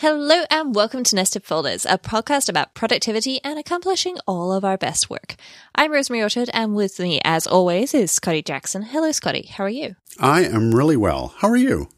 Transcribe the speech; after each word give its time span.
Hello 0.00 0.44
and 0.48 0.76
welcome 0.76 1.02
to 1.02 1.16
Nested 1.16 1.42
Folders, 1.42 1.84
a 1.84 1.98
podcast 1.98 2.48
about 2.48 2.72
productivity 2.72 3.40
and 3.42 3.58
accomplishing 3.58 4.16
all 4.28 4.52
of 4.52 4.64
our 4.64 4.78
best 4.78 5.10
work. 5.10 5.34
I'm 5.74 5.90
Rosemary 5.90 6.22
Orchard, 6.22 6.48
and 6.54 6.76
with 6.76 7.00
me, 7.00 7.20
as 7.24 7.48
always, 7.48 7.94
is 7.94 8.12
Scotty 8.12 8.40
Jackson. 8.40 8.82
Hello, 8.82 9.10
Scotty. 9.10 9.48
How 9.50 9.64
are 9.64 9.68
you? 9.68 9.96
I 10.20 10.44
am 10.44 10.72
really 10.72 10.96
well. 10.96 11.34
How 11.38 11.48
are 11.48 11.56
you? 11.56 11.88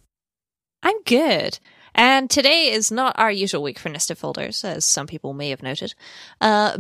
I'm 0.82 1.02
good. 1.02 1.58
And 1.94 2.30
today 2.30 2.70
is 2.70 2.90
not 2.90 3.18
our 3.18 3.30
usual 3.30 3.62
week 3.62 3.78
for 3.78 3.90
Nested 3.90 4.16
Folders, 4.16 4.64
as 4.64 4.86
some 4.86 5.06
people 5.06 5.34
may 5.34 5.50
have 5.50 5.62
noted. 5.62 5.94
Uh, 6.40 6.78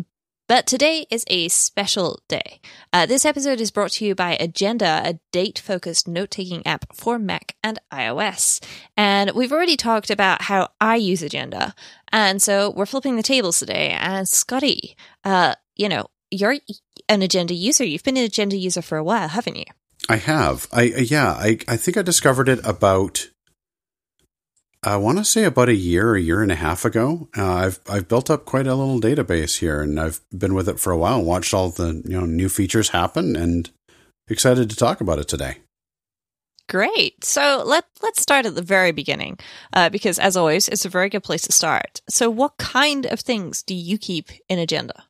but 0.50 0.66
today 0.66 1.06
is 1.12 1.22
a 1.28 1.46
special 1.46 2.18
day. 2.26 2.60
Uh, 2.92 3.06
this 3.06 3.24
episode 3.24 3.60
is 3.60 3.70
brought 3.70 3.92
to 3.92 4.04
you 4.04 4.16
by 4.16 4.36
Agenda, 4.40 5.00
a 5.04 5.20
date 5.30 5.60
focused 5.60 6.08
note 6.08 6.32
taking 6.32 6.66
app 6.66 6.86
for 6.92 7.20
Mac 7.20 7.54
and 7.62 7.78
iOS. 7.92 8.60
And 8.96 9.30
we've 9.30 9.52
already 9.52 9.76
talked 9.76 10.10
about 10.10 10.42
how 10.42 10.70
I 10.80 10.96
use 10.96 11.22
Agenda. 11.22 11.72
And 12.10 12.42
so 12.42 12.68
we're 12.70 12.84
flipping 12.84 13.14
the 13.14 13.22
tables 13.22 13.60
today. 13.60 13.90
And 13.90 14.28
Scotty, 14.28 14.96
uh, 15.22 15.54
you 15.76 15.88
know, 15.88 16.08
you're 16.32 16.56
an 17.08 17.22
Agenda 17.22 17.54
user. 17.54 17.84
You've 17.84 18.02
been 18.02 18.16
an 18.16 18.24
Agenda 18.24 18.56
user 18.56 18.82
for 18.82 18.98
a 18.98 19.04
while, 19.04 19.28
haven't 19.28 19.54
you? 19.54 19.66
I 20.08 20.16
have. 20.16 20.66
I 20.72 20.82
yeah. 20.82 21.30
I 21.30 21.58
I 21.68 21.76
think 21.76 21.96
I 21.96 22.02
discovered 22.02 22.48
it 22.48 22.58
about 22.66 23.30
I 24.82 24.96
want 24.96 25.18
to 25.18 25.24
say 25.24 25.44
about 25.44 25.68
a 25.68 25.74
year, 25.74 26.14
a 26.14 26.20
year 26.20 26.42
and 26.42 26.50
a 26.50 26.56
half 26.56 26.84
ago. 26.86 27.28
Uh, 27.36 27.52
I've 27.54 27.80
I've 27.88 28.08
built 28.08 28.30
up 28.30 28.46
quite 28.46 28.66
a 28.66 28.74
little 28.74 29.00
database 29.00 29.58
here, 29.58 29.82
and 29.82 30.00
I've 30.00 30.20
been 30.36 30.54
with 30.54 30.68
it 30.68 30.80
for 30.80 30.90
a 30.90 30.96
while. 30.96 31.18
and 31.18 31.26
Watched 31.26 31.52
all 31.52 31.70
the 31.70 32.02
you 32.04 32.18
know 32.18 32.24
new 32.24 32.48
features 32.48 32.88
happen, 32.90 33.36
and 33.36 33.70
excited 34.28 34.70
to 34.70 34.76
talk 34.76 35.00
about 35.00 35.18
it 35.18 35.28
today. 35.28 35.58
Great. 36.68 37.24
So 37.24 37.62
let 37.66 37.84
let's 38.02 38.22
start 38.22 38.46
at 38.46 38.54
the 38.54 38.62
very 38.62 38.92
beginning, 38.92 39.38
uh, 39.74 39.90
because 39.90 40.18
as 40.18 40.36
always, 40.36 40.68
it's 40.68 40.86
a 40.86 40.90
very 40.90 41.10
good 41.10 41.24
place 41.24 41.42
to 41.42 41.52
start. 41.52 42.00
So, 42.08 42.30
what 42.30 42.56
kind 42.56 43.04
of 43.06 43.20
things 43.20 43.62
do 43.62 43.74
you 43.74 43.98
keep 43.98 44.30
in 44.48 44.58
Agenda? 44.58 45.04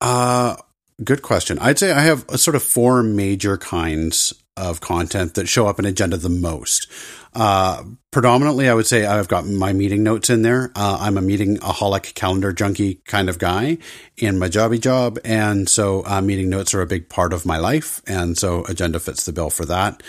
Uh 0.00 0.56
good 1.04 1.20
question. 1.20 1.58
I'd 1.58 1.78
say 1.78 1.92
I 1.92 2.00
have 2.00 2.24
a 2.28 2.38
sort 2.38 2.54
of 2.54 2.62
four 2.62 3.02
major 3.02 3.58
kinds 3.58 4.32
of 4.56 4.80
content 4.80 5.34
that 5.34 5.48
show 5.48 5.66
up 5.66 5.78
in 5.78 5.84
Agenda 5.84 6.16
the 6.16 6.28
most. 6.28 6.88
Uh, 7.34 7.82
predominantly, 8.10 8.68
I 8.68 8.74
would 8.74 8.86
say 8.86 9.06
I've 9.06 9.28
got 9.28 9.46
my 9.46 9.72
meeting 9.72 10.02
notes 10.02 10.28
in 10.28 10.42
there. 10.42 10.70
Uh, 10.76 10.98
I'm 11.00 11.16
a 11.16 11.22
meeting 11.22 11.56
aholic 11.58 12.14
calendar 12.14 12.52
junkie 12.52 12.96
kind 13.06 13.30
of 13.30 13.38
guy 13.38 13.78
in 14.18 14.38
my 14.38 14.48
jobby 14.48 14.80
job. 14.80 15.18
And 15.24 15.68
so 15.68 16.04
uh, 16.04 16.20
meeting 16.20 16.50
notes 16.50 16.74
are 16.74 16.82
a 16.82 16.86
big 16.86 17.08
part 17.08 17.32
of 17.32 17.46
my 17.46 17.56
life. 17.56 18.02
And 18.06 18.36
so 18.36 18.64
agenda 18.64 19.00
fits 19.00 19.24
the 19.24 19.32
bill 19.32 19.48
for 19.48 19.64
that. 19.64 20.02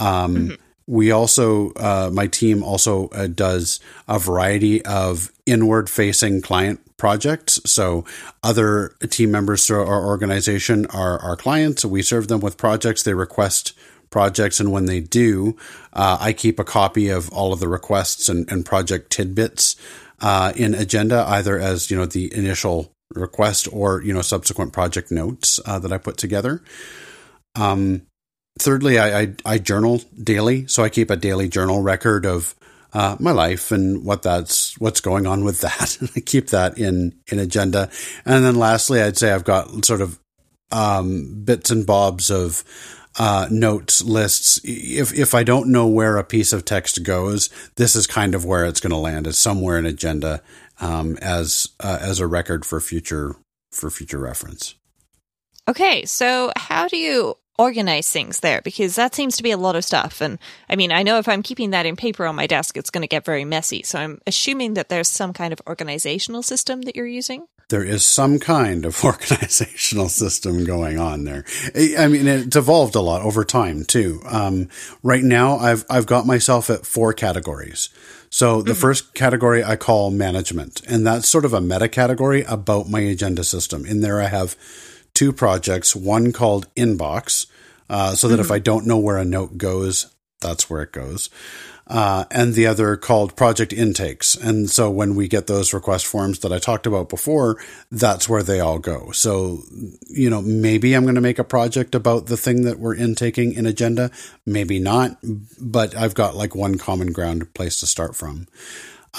Um, 0.00 0.36
mm-hmm. 0.36 0.61
We 0.86 1.10
also, 1.10 1.70
uh, 1.72 2.10
my 2.12 2.26
team 2.26 2.62
also 2.62 3.08
uh, 3.08 3.28
does 3.28 3.80
a 4.08 4.18
variety 4.18 4.84
of 4.84 5.30
inward 5.46 5.88
facing 5.88 6.42
client 6.42 6.80
projects. 6.96 7.60
So 7.64 8.04
other 8.42 8.94
team 9.08 9.30
members 9.30 9.66
through 9.66 9.84
our 9.84 10.04
organization 10.06 10.86
are 10.86 11.18
our 11.20 11.36
clients. 11.36 11.84
We 11.84 12.02
serve 12.02 12.28
them 12.28 12.40
with 12.40 12.56
projects. 12.56 13.02
They 13.02 13.14
request 13.14 13.74
projects. 14.10 14.60
And 14.60 14.70
when 14.70 14.86
they 14.86 15.00
do, 15.00 15.56
uh, 15.92 16.18
I 16.20 16.32
keep 16.32 16.60
a 16.60 16.64
copy 16.64 17.08
of 17.08 17.28
all 17.30 17.52
of 17.52 17.60
the 17.60 17.68
requests 17.68 18.28
and, 18.28 18.50
and 18.52 18.64
project 18.64 19.10
tidbits 19.10 19.74
uh, 20.20 20.52
in 20.54 20.74
Agenda, 20.74 21.24
either 21.26 21.58
as 21.58 21.90
you 21.90 21.96
know 21.96 22.06
the 22.06 22.32
initial 22.32 22.92
request 23.14 23.68
or 23.72 24.02
you 24.02 24.12
know 24.12 24.22
subsequent 24.22 24.72
project 24.72 25.10
notes 25.10 25.58
uh, 25.66 25.78
that 25.80 25.92
I 25.92 25.98
put 25.98 26.16
together. 26.16 26.62
Um, 27.56 28.02
thirdly, 28.58 28.98
I, 28.98 29.20
I, 29.20 29.34
I 29.44 29.58
journal 29.58 30.00
daily, 30.22 30.66
so 30.66 30.82
I 30.82 30.88
keep 30.88 31.10
a 31.10 31.16
daily 31.16 31.48
journal 31.48 31.82
record 31.82 32.26
of 32.26 32.54
uh, 32.92 33.16
my 33.18 33.32
life 33.32 33.72
and 33.72 34.04
what 34.04 34.22
that's 34.22 34.78
what's 34.78 35.00
going 35.00 35.26
on 35.26 35.44
with 35.44 35.60
that. 35.60 35.98
And 36.00 36.10
I 36.16 36.20
keep 36.20 36.48
that 36.48 36.78
in 36.78 37.18
in 37.30 37.38
agenda, 37.38 37.90
and 38.24 38.44
then 38.44 38.56
lastly, 38.56 39.00
I'd 39.00 39.16
say 39.16 39.32
I've 39.32 39.44
got 39.44 39.84
sort 39.84 40.00
of 40.00 40.18
um, 40.70 41.42
bits 41.44 41.70
and 41.70 41.86
bobs 41.86 42.30
of 42.30 42.64
uh, 43.18 43.48
notes 43.50 44.02
lists. 44.02 44.60
If 44.64 45.12
if 45.12 45.34
I 45.34 45.42
don't 45.42 45.70
know 45.70 45.86
where 45.86 46.16
a 46.16 46.24
piece 46.24 46.52
of 46.52 46.64
text 46.64 47.02
goes, 47.02 47.50
this 47.76 47.96
is 47.96 48.06
kind 48.06 48.34
of 48.34 48.44
where 48.44 48.64
it's 48.64 48.80
going 48.80 48.90
to 48.90 48.96
land. 48.96 49.26
It's 49.26 49.38
somewhere 49.38 49.78
in 49.78 49.86
agenda 49.86 50.42
um, 50.80 51.16
as 51.20 51.68
uh, 51.80 51.98
as 52.00 52.20
a 52.20 52.26
record 52.26 52.64
for 52.64 52.80
future 52.80 53.36
for 53.70 53.90
future 53.90 54.18
reference. 54.18 54.74
Okay, 55.68 56.04
so 56.04 56.52
how 56.56 56.88
do 56.88 56.96
you 56.96 57.36
organize 57.58 58.10
things 58.10 58.40
there? 58.40 58.60
Because 58.62 58.96
that 58.96 59.14
seems 59.14 59.36
to 59.36 59.42
be 59.42 59.50
a 59.50 59.56
lot 59.56 59.76
of 59.76 59.84
stuff. 59.84 60.20
And 60.20 60.38
I 60.68 60.76
mean, 60.76 60.92
I 60.92 61.02
know 61.02 61.18
if 61.18 61.28
I'm 61.28 61.42
keeping 61.42 61.70
that 61.70 61.86
in 61.86 61.96
paper 61.96 62.26
on 62.26 62.36
my 62.36 62.46
desk, 62.46 62.76
it's 62.76 62.90
going 62.90 63.02
to 63.02 63.08
get 63.08 63.24
very 63.24 63.44
messy. 63.44 63.82
So 63.82 63.98
I'm 63.98 64.20
assuming 64.26 64.74
that 64.74 64.88
there's 64.88 65.08
some 65.08 65.32
kind 65.32 65.52
of 65.52 65.60
organizational 65.66 66.42
system 66.42 66.82
that 66.82 66.96
you're 66.96 67.06
using 67.06 67.46
there 67.72 67.82
is 67.82 68.04
some 68.04 68.38
kind 68.38 68.84
of 68.84 69.02
organizational 69.04 70.08
system 70.08 70.64
going 70.64 70.98
on 70.98 71.24
there. 71.24 71.44
I 71.98 72.06
mean, 72.06 72.28
it's 72.28 72.54
evolved 72.54 72.94
a 72.94 73.00
lot 73.00 73.22
over 73.22 73.44
time 73.44 73.84
too. 73.84 74.20
Um, 74.26 74.68
right 75.02 75.24
now, 75.24 75.56
I've 75.56 75.84
I've 75.90 76.06
got 76.06 76.26
myself 76.26 76.70
at 76.70 76.86
four 76.86 77.12
categories. 77.14 77.88
So 78.30 78.62
the 78.62 78.72
mm-hmm. 78.72 78.80
first 78.80 79.14
category 79.14 79.64
I 79.64 79.76
call 79.76 80.10
management, 80.10 80.82
and 80.86 81.06
that's 81.06 81.28
sort 81.28 81.44
of 81.44 81.52
a 81.52 81.60
meta 81.60 81.88
category 81.88 82.44
about 82.44 82.88
my 82.88 83.00
agenda 83.00 83.42
system. 83.42 83.84
In 83.84 84.00
there, 84.00 84.20
I 84.20 84.28
have 84.28 84.54
two 85.14 85.32
projects. 85.32 85.94
One 85.96 86.32
called 86.32 86.72
Inbox, 86.74 87.46
uh, 87.88 88.14
so 88.14 88.28
that 88.28 88.34
mm-hmm. 88.34 88.44
if 88.44 88.50
I 88.50 88.58
don't 88.58 88.86
know 88.86 88.98
where 88.98 89.18
a 89.18 89.24
note 89.24 89.58
goes, 89.58 90.14
that's 90.40 90.68
where 90.68 90.82
it 90.82 90.92
goes 90.92 91.30
uh, 91.92 92.24
and 92.30 92.54
the 92.54 92.66
other 92.66 92.96
called 92.96 93.36
project 93.36 93.72
intakes. 93.72 94.34
And 94.34 94.70
so 94.70 94.90
when 94.90 95.14
we 95.14 95.28
get 95.28 95.46
those 95.46 95.74
request 95.74 96.06
forms 96.06 96.38
that 96.40 96.52
I 96.52 96.58
talked 96.58 96.86
about 96.86 97.08
before, 97.08 97.58
that's 97.90 98.28
where 98.28 98.42
they 98.42 98.60
all 98.60 98.78
go. 98.78 99.10
So, 99.10 99.62
you 100.08 100.30
know, 100.30 100.40
maybe 100.40 100.94
I'm 100.94 101.02
going 101.02 101.16
to 101.16 101.20
make 101.20 101.38
a 101.38 101.44
project 101.44 101.94
about 101.94 102.26
the 102.26 102.36
thing 102.36 102.62
that 102.62 102.78
we're 102.78 102.94
intaking 102.94 103.52
in 103.52 103.66
agenda, 103.66 104.10
maybe 104.46 104.78
not, 104.78 105.18
but 105.60 105.96
I've 105.96 106.14
got 106.14 106.36
like 106.36 106.54
one 106.54 106.78
common 106.78 107.12
ground 107.12 107.52
place 107.52 107.80
to 107.80 107.86
start 107.86 108.16
from. 108.16 108.46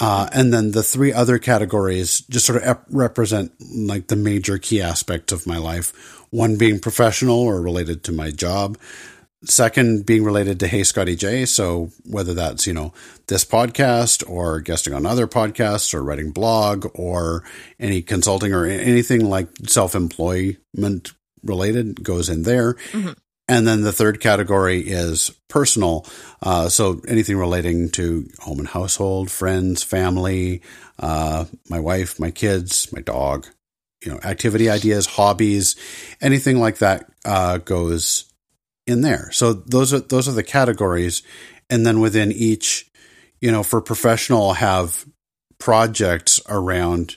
Uh, 0.00 0.28
and 0.32 0.52
then 0.52 0.72
the 0.72 0.82
three 0.82 1.12
other 1.12 1.38
categories 1.38 2.20
just 2.22 2.46
sort 2.46 2.60
of 2.60 2.68
ep- 2.68 2.86
represent 2.90 3.52
like 3.60 4.08
the 4.08 4.16
major 4.16 4.58
key 4.58 4.80
aspects 4.80 5.32
of 5.32 5.46
my 5.46 5.58
life. 5.58 5.92
One 6.30 6.56
being 6.56 6.80
professional 6.80 7.38
or 7.38 7.60
related 7.60 8.02
to 8.04 8.12
my 8.12 8.32
job. 8.32 8.76
Second, 9.44 10.06
being 10.06 10.24
related 10.24 10.58
to 10.60 10.66
Hey 10.66 10.82
Scotty 10.84 11.14
J. 11.14 11.44
So 11.44 11.90
whether 12.06 12.34
that's, 12.34 12.66
you 12.66 12.72
know, 12.72 12.92
this 13.28 13.44
podcast 13.44 14.28
or 14.28 14.60
guesting 14.60 14.94
on 14.94 15.06
other 15.06 15.28
podcasts 15.28 15.94
or 15.94 16.02
writing 16.02 16.32
blog 16.32 16.86
or 16.94 17.44
any 17.78 18.02
consulting 18.02 18.52
or 18.52 18.64
anything 18.64 19.28
like 19.28 19.48
self 19.66 19.94
employment 19.94 21.12
related 21.44 22.02
goes 22.02 22.28
in 22.28 22.42
there. 22.42 22.74
Mm-hmm. 22.92 23.12
And 23.46 23.66
then 23.66 23.82
the 23.82 23.92
third 23.92 24.20
category 24.20 24.80
is 24.80 25.30
personal. 25.48 26.06
Uh, 26.42 26.68
so 26.68 27.00
anything 27.06 27.36
relating 27.36 27.90
to 27.90 28.28
home 28.38 28.58
and 28.58 28.68
household, 28.68 29.30
friends, 29.30 29.82
family, 29.82 30.62
uh, 30.98 31.44
my 31.68 31.78
wife, 31.78 32.18
my 32.18 32.30
kids, 32.30 32.90
my 32.92 33.02
dog, 33.02 33.46
you 34.02 34.12
know, 34.12 34.18
activity 34.24 34.70
ideas, 34.70 35.06
hobbies, 35.06 35.76
anything 36.20 36.58
like 36.58 36.78
that 36.78 37.10
uh, 37.24 37.58
goes 37.58 38.32
in 38.86 39.00
there. 39.00 39.30
So 39.32 39.52
those 39.52 39.92
are 39.92 40.00
those 40.00 40.28
are 40.28 40.32
the 40.32 40.42
categories, 40.42 41.22
and 41.70 41.86
then 41.86 42.00
within 42.00 42.32
each, 42.32 42.90
you 43.40 43.50
know, 43.50 43.62
for 43.62 43.80
professional, 43.80 44.54
have 44.54 45.06
projects 45.58 46.40
around 46.48 47.16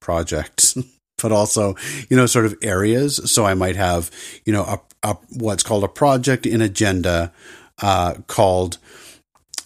projects, 0.00 0.76
but 1.22 1.32
also 1.32 1.76
you 2.08 2.16
know 2.16 2.26
sort 2.26 2.46
of 2.46 2.56
areas. 2.62 3.30
So 3.30 3.44
I 3.44 3.54
might 3.54 3.76
have 3.76 4.10
you 4.44 4.52
know 4.52 4.64
a, 4.64 4.80
a 5.02 5.16
what's 5.30 5.62
called 5.62 5.84
a 5.84 5.88
project 5.88 6.46
in 6.46 6.60
agenda 6.60 7.32
uh, 7.80 8.14
called 8.26 8.78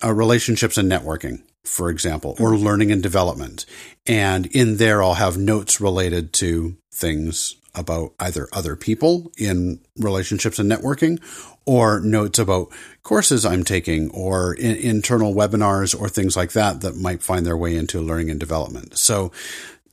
uh, 0.04 0.12
relationships 0.12 0.76
and 0.76 0.90
networking. 0.90 1.42
For 1.64 1.90
example, 1.90 2.36
or 2.40 2.56
learning 2.56 2.90
and 2.90 3.00
development. 3.00 3.66
And 4.04 4.46
in 4.46 4.78
there, 4.78 5.00
I'll 5.00 5.14
have 5.14 5.38
notes 5.38 5.80
related 5.80 6.32
to 6.34 6.76
things 6.92 7.54
about 7.74 8.12
either 8.20 8.48
other 8.52 8.76
people 8.76 9.30
in 9.38 9.80
relationships 9.96 10.58
and 10.58 10.70
networking 10.70 11.20
or 11.64 12.00
notes 12.00 12.38
about 12.38 12.68
courses 13.02 13.44
I'm 13.46 13.64
taking 13.64 14.10
or 14.10 14.54
in, 14.54 14.76
internal 14.76 15.34
webinars 15.34 15.98
or 15.98 16.08
things 16.08 16.36
like 16.36 16.52
that 16.52 16.80
that 16.82 16.96
might 16.96 17.22
find 17.22 17.46
their 17.46 17.56
way 17.56 17.76
into 17.76 18.00
learning 18.00 18.30
and 18.30 18.40
development. 18.40 18.98
So 18.98 19.32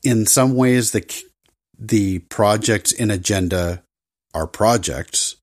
in 0.03 0.25
some 0.25 0.55
ways, 0.55 0.91
the, 0.91 1.23
the 1.77 2.19
projects 2.19 2.91
in 2.91 3.11
agenda 3.11 3.83
are 4.33 4.47
projects 4.47 5.35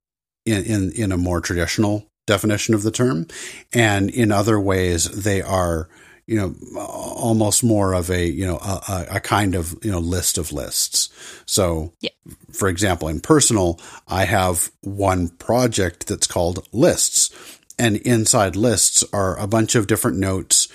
in, 0.47 0.65
in, 0.65 0.93
in 0.93 1.13
a 1.13 1.17
more 1.17 1.41
traditional 1.41 2.07
definition 2.27 2.75
of 2.75 2.83
the 2.83 2.91
term. 2.91 3.27
And 3.73 4.11
in 4.11 4.33
other 4.33 4.59
ways, 4.59 5.05
they 5.11 5.43
are 5.43 5.89
you 6.29 6.37
know, 6.37 6.57
almost 6.77 7.63
more 7.63 7.93
of 7.93 8.11
a, 8.11 8.27
you 8.27 8.45
know, 8.45 8.57
a, 8.57 9.07
a 9.13 9.21
kind 9.21 9.55
of, 9.55 9.77
you 9.85 9.93
know, 9.93 10.01
list 10.01 10.39
of 10.39 10.51
lists. 10.51 11.09
So, 11.47 11.93
yeah. 12.01 12.11
for 12.51 12.69
example, 12.69 13.07
in 13.07 13.21
personal, 13.21 13.79
I 14.09 14.25
have 14.25 14.73
one 14.81 15.29
project 15.29 16.09
that's 16.09 16.27
called 16.27 16.67
lists 16.73 17.31
and 17.79 17.97
inside 17.99 18.57
lists 18.57 19.05
are 19.13 19.39
a 19.39 19.47
bunch 19.47 19.75
of 19.75 19.87
different 19.87 20.19
notes 20.19 20.69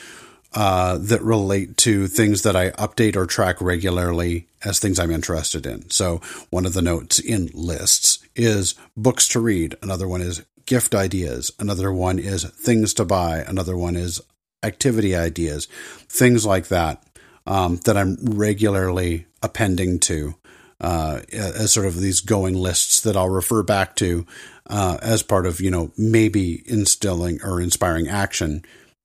uh, 0.53 0.97
that 0.97 1.21
relate 1.21 1.77
to 1.77 2.07
things 2.07 2.43
that 2.43 2.55
I 2.55 2.71
update 2.71 3.15
or 3.15 3.25
track 3.25 3.61
regularly 3.61 4.47
as 4.63 4.79
things 4.79 4.99
I'm 4.99 5.11
interested 5.11 5.65
in. 5.65 5.89
So 5.89 6.21
one 6.49 6.65
of 6.65 6.73
the 6.73 6.81
notes 6.81 7.19
in 7.19 7.49
lists 7.53 8.10
is 8.35 8.75
books 8.95 9.27
to 9.29 9.39
read. 9.39 9.75
Another 9.81 10.07
one 10.07 10.21
is 10.21 10.45
gift 10.65 10.95
ideas. 10.95 11.51
Another 11.59 11.91
one 11.91 12.19
is 12.19 12.43
things 12.43 12.93
to 12.95 13.05
buy. 13.05 13.39
Another 13.39 13.77
one 13.77 13.95
is 13.95 14.21
activity 14.63 15.15
ideas, 15.15 15.67
things 16.07 16.45
like 16.45 16.67
that, 16.67 17.03
um, 17.45 17.77
that 17.85 17.97
I'm 17.97 18.17
regularly 18.21 19.25
appending 19.41 19.99
to 20.01 20.35
uh, 20.79 21.21
as 21.31 21.71
sort 21.71 21.85
of 21.85 21.99
these 21.99 22.21
going 22.21 22.55
lists 22.55 23.01
that 23.01 23.15
I'll 23.15 23.29
refer 23.29 23.63
back 23.63 23.95
to 23.97 24.25
uh, 24.67 24.97
as 25.01 25.23
part 25.23 25.45
of, 25.45 25.61
you 25.61 25.69
know, 25.69 25.91
maybe 25.97 26.63
instilling 26.65 27.39
or 27.43 27.61
inspiring 27.61 28.07
action 28.07 28.63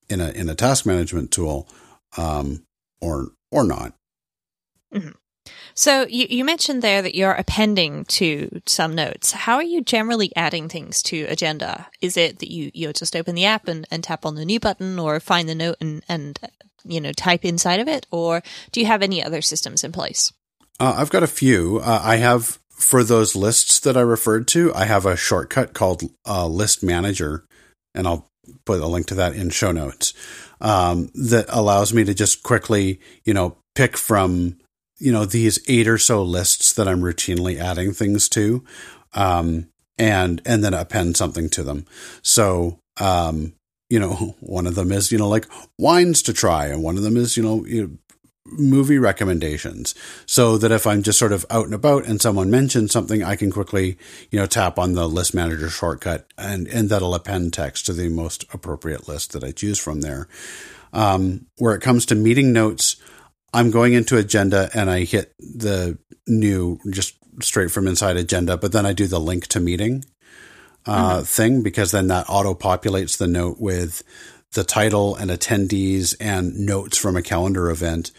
in 0.08 0.20
a 0.20 0.30
in 0.30 0.48
a 0.48 0.54
task 0.54 0.86
management 0.86 1.32
tool, 1.32 1.68
um, 2.16 2.62
or 3.00 3.32
or 3.50 3.64
not. 3.64 3.94
Mm-hmm. 4.94 5.10
So 5.76 6.06
you, 6.08 6.26
you 6.28 6.44
mentioned 6.44 6.80
there 6.80 7.02
that 7.02 7.14
you're 7.14 7.32
appending 7.32 8.06
to 8.06 8.62
some 8.64 8.94
notes. 8.94 9.32
How 9.32 9.56
are 9.56 9.62
you 9.62 9.82
generally 9.82 10.32
adding 10.34 10.68
things 10.68 11.02
to 11.04 11.24
agenda? 11.24 11.88
Is 12.00 12.16
it 12.16 12.38
that 12.38 12.50
you 12.50 12.70
you 12.72 12.92
just 12.92 13.14
open 13.14 13.34
the 13.34 13.44
app 13.44 13.68
and, 13.68 13.86
and 13.90 14.02
tap 14.02 14.24
on 14.24 14.34
the 14.34 14.46
new 14.46 14.58
button, 14.58 14.98
or 14.98 15.20
find 15.20 15.48
the 15.48 15.54
note 15.54 15.76
and 15.80 16.02
and 16.08 16.38
you 16.84 17.00
know 17.00 17.12
type 17.12 17.44
inside 17.44 17.80
of 17.80 17.88
it, 17.88 18.06
or 18.10 18.42
do 18.72 18.80
you 18.80 18.86
have 18.86 19.02
any 19.02 19.22
other 19.22 19.42
systems 19.42 19.84
in 19.84 19.92
place? 19.92 20.32
Uh, 20.80 20.94
I've 20.96 21.10
got 21.10 21.22
a 21.22 21.28
few. 21.28 21.78
Uh, 21.78 22.00
I 22.02 22.16
have 22.16 22.58
for 22.70 23.04
those 23.04 23.36
lists 23.36 23.80
that 23.80 23.96
I 23.96 24.02
referred 24.02 24.48
to. 24.48 24.74
I 24.74 24.84
have 24.84 25.06
a 25.06 25.16
shortcut 25.16 25.74
called 25.74 26.04
uh, 26.26 26.46
List 26.46 26.82
Manager, 26.82 27.44
and 27.94 28.06
I'll 28.06 28.28
put 28.64 28.80
a 28.80 28.86
link 28.86 29.06
to 29.08 29.14
that 29.16 29.34
in 29.34 29.50
show 29.50 29.72
notes. 29.72 30.14
Um, 30.60 31.10
that 31.14 31.46
allows 31.48 31.92
me 31.92 32.04
to 32.04 32.14
just 32.14 32.42
quickly, 32.42 33.00
you 33.24 33.34
know, 33.34 33.56
pick 33.74 33.96
from, 33.96 34.56
you 34.98 35.12
know, 35.12 35.24
these 35.24 35.58
eight 35.68 35.88
or 35.88 35.98
so 35.98 36.22
lists 36.22 36.72
that 36.74 36.88
I'm 36.88 37.00
routinely 37.00 37.58
adding 37.58 37.92
things 37.92 38.28
to, 38.30 38.64
um, 39.14 39.68
and 39.98 40.42
and 40.44 40.62
then 40.64 40.74
append 40.74 41.16
something 41.16 41.48
to 41.50 41.62
them. 41.62 41.86
So, 42.22 42.80
um, 42.98 43.54
you 43.88 44.00
know, 44.00 44.36
one 44.40 44.66
of 44.66 44.74
them 44.74 44.92
is, 44.92 45.12
you 45.12 45.18
know, 45.18 45.28
like 45.28 45.46
wines 45.78 46.22
to 46.22 46.32
try, 46.32 46.66
and 46.66 46.82
one 46.82 46.96
of 46.96 47.02
them 47.02 47.16
is, 47.16 47.36
you 47.36 47.42
know, 47.42 47.64
you 47.66 47.98
movie 48.52 48.98
recommendations 48.98 49.94
so 50.24 50.58
that 50.58 50.70
if 50.70 50.86
I'm 50.86 51.02
just 51.02 51.18
sort 51.18 51.32
of 51.32 51.44
out 51.50 51.64
and 51.64 51.74
about 51.74 52.06
and 52.06 52.20
someone 52.20 52.50
mentions 52.50 52.92
something, 52.92 53.22
I 53.22 53.36
can 53.36 53.50
quickly, 53.50 53.98
you 54.30 54.38
know, 54.38 54.46
tap 54.46 54.78
on 54.78 54.92
the 54.92 55.08
list 55.08 55.34
manager 55.34 55.68
shortcut 55.68 56.26
and, 56.38 56.66
and 56.68 56.88
that'll 56.88 57.14
append 57.14 57.52
text 57.52 57.86
to 57.86 57.92
the 57.92 58.08
most 58.08 58.44
appropriate 58.52 59.08
list 59.08 59.32
that 59.32 59.44
I 59.44 59.52
choose 59.52 59.78
from 59.78 60.00
there. 60.00 60.28
Um, 60.92 61.46
where 61.58 61.74
it 61.74 61.82
comes 61.82 62.06
to 62.06 62.14
meeting 62.14 62.52
notes, 62.52 62.96
I'm 63.56 63.70
going 63.70 63.94
into 63.94 64.18
agenda 64.18 64.68
and 64.74 64.90
I 64.90 65.04
hit 65.04 65.34
the 65.38 65.96
new 66.26 66.78
just 66.90 67.16
straight 67.40 67.70
from 67.70 67.88
inside 67.88 68.18
agenda, 68.18 68.58
but 68.58 68.72
then 68.72 68.84
I 68.84 68.92
do 68.92 69.06
the 69.06 69.18
link 69.18 69.46
to 69.46 69.60
meeting 69.60 70.04
uh, 70.84 71.16
mm-hmm. 71.16 71.24
thing 71.24 71.62
because 71.62 71.90
then 71.90 72.08
that 72.08 72.26
auto 72.28 72.52
populates 72.52 73.16
the 73.16 73.26
note 73.26 73.58
with 73.58 74.02
the 74.52 74.62
title 74.62 75.16
and 75.16 75.30
attendees 75.30 76.14
and 76.20 76.66
notes 76.66 76.98
from 76.98 77.16
a 77.16 77.22
calendar 77.22 77.70
event. 77.70 78.10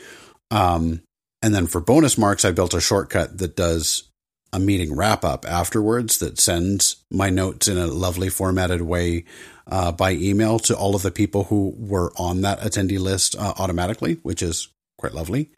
Um, 0.49 1.03
and 1.43 1.53
then 1.53 1.67
for 1.67 1.81
bonus 1.81 2.17
marks, 2.17 2.43
I 2.43 2.49
built 2.49 2.73
a 2.73 2.81
shortcut 2.81 3.37
that 3.37 3.55
does 3.55 4.09
a 4.51 4.59
meeting 4.59 4.95
wrap 4.95 5.23
up 5.23 5.45
afterwards 5.47 6.17
that 6.17 6.39
sends 6.39 7.03
my 7.11 7.29
notes 7.29 7.67
in 7.67 7.77
a 7.77 7.85
lovely 7.85 8.29
formatted 8.29 8.81
way 8.81 9.25
uh, 9.67 9.91
by 9.91 10.13
email 10.13 10.57
to 10.57 10.75
all 10.75 10.95
of 10.95 11.03
the 11.03 11.11
people 11.11 11.43
who 11.43 11.75
were 11.77 12.11
on 12.17 12.41
that 12.41 12.59
attendee 12.61 12.99
list 12.99 13.35
uh, 13.35 13.53
automatically, 13.59 14.15
which 14.23 14.41
is 14.41 14.69
quite 14.97 15.13
lovely. 15.13 15.49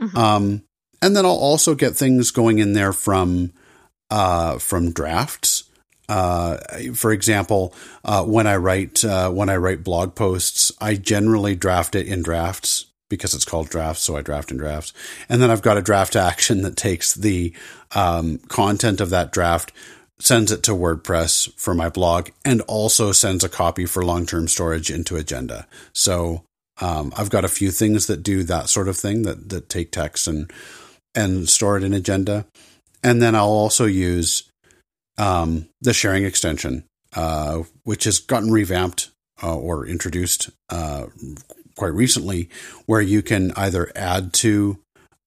Mm-hmm. 0.00 0.16
Um, 0.16 0.62
and 1.02 1.14
then 1.14 1.24
I'll 1.24 1.32
also 1.32 1.74
get 1.74 1.96
things 1.96 2.30
going 2.30 2.58
in 2.58 2.72
there 2.72 2.92
from 2.92 3.52
uh, 4.10 4.58
from 4.58 4.92
drafts. 4.92 5.64
Uh, 6.08 6.58
for 6.94 7.12
example, 7.12 7.74
uh, 8.04 8.22
when 8.24 8.46
I 8.46 8.56
write 8.56 9.04
uh, 9.04 9.30
when 9.30 9.48
I 9.48 9.56
write 9.56 9.84
blog 9.84 10.14
posts, 10.14 10.72
I 10.80 10.94
generally 10.94 11.54
draft 11.54 11.94
it 11.94 12.06
in 12.06 12.22
drafts 12.22 12.86
because 13.08 13.34
it's 13.34 13.44
called 13.44 13.68
drafts. 13.68 14.02
So 14.02 14.16
I 14.16 14.22
draft 14.22 14.50
in 14.50 14.56
drafts, 14.56 14.92
and 15.28 15.42
then 15.42 15.50
I've 15.50 15.62
got 15.62 15.78
a 15.78 15.82
draft 15.82 16.16
action 16.16 16.62
that 16.62 16.76
takes 16.76 17.14
the 17.14 17.52
um, 17.94 18.38
content 18.48 19.00
of 19.00 19.10
that 19.10 19.32
draft, 19.32 19.72
sends 20.18 20.52
it 20.52 20.62
to 20.64 20.72
WordPress 20.72 21.52
for 21.54 21.74
my 21.74 21.88
blog, 21.88 22.30
and 22.44 22.60
also 22.62 23.12
sends 23.12 23.42
a 23.42 23.48
copy 23.48 23.84
for 23.84 24.04
long 24.04 24.26
term 24.26 24.46
storage 24.46 24.90
into 24.90 25.16
Agenda. 25.16 25.66
So 25.92 26.42
um, 26.80 27.12
I've 27.16 27.30
got 27.30 27.44
a 27.44 27.48
few 27.48 27.70
things 27.70 28.06
that 28.06 28.22
do 28.22 28.42
that 28.44 28.68
sort 28.68 28.88
of 28.88 28.96
thing 28.96 29.22
that 29.22 29.48
that 29.50 29.68
take 29.68 29.90
text 29.90 30.26
and 30.28 30.50
and 31.14 31.48
store 31.48 31.76
it 31.76 31.84
in 31.84 31.94
Agenda, 31.94 32.46
and 33.02 33.22
then 33.22 33.34
I'll 33.34 33.48
also 33.48 33.86
use 33.86 34.50
um, 35.18 35.68
the 35.80 35.94
sharing 35.94 36.24
extension, 36.24 36.84
uh, 37.14 37.62
which 37.84 38.04
has 38.04 38.18
gotten 38.18 38.50
revamped 38.50 39.10
uh, 39.42 39.56
or 39.56 39.86
introduced 39.86 40.50
uh, 40.70 41.06
quite 41.76 41.92
recently, 41.92 42.48
where 42.86 43.00
you 43.00 43.22
can 43.22 43.52
either 43.56 43.90
add 43.94 44.32
to 44.32 44.78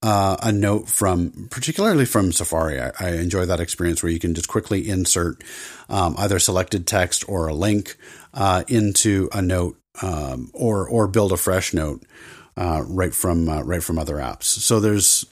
uh, 0.01 0.37
a 0.41 0.51
note 0.51 0.87
from, 0.87 1.47
particularly 1.49 2.05
from 2.05 2.31
Safari. 2.31 2.79
I, 2.79 2.91
I, 2.99 3.09
enjoy 3.15 3.45
that 3.45 3.59
experience 3.59 4.01
where 4.01 4.11
you 4.11 4.19
can 4.19 4.33
just 4.33 4.47
quickly 4.47 4.87
insert 4.87 5.43
um, 5.89 6.15
either 6.17 6.39
selected 6.39 6.87
text 6.87 7.27
or 7.27 7.47
a 7.47 7.53
link 7.53 7.97
uh, 8.33 8.63
into 8.69 9.29
a 9.33 9.41
note, 9.41 9.77
um, 10.01 10.49
or 10.53 10.87
or 10.87 11.07
build 11.07 11.31
a 11.31 11.37
fresh 11.37 11.73
note 11.73 12.03
uh, 12.57 12.83
right 12.87 13.13
from 13.13 13.49
right 13.49 13.83
from 13.83 13.99
other 13.99 14.15
apps. 14.15 14.43
So 14.43 14.79
there's 14.79 15.25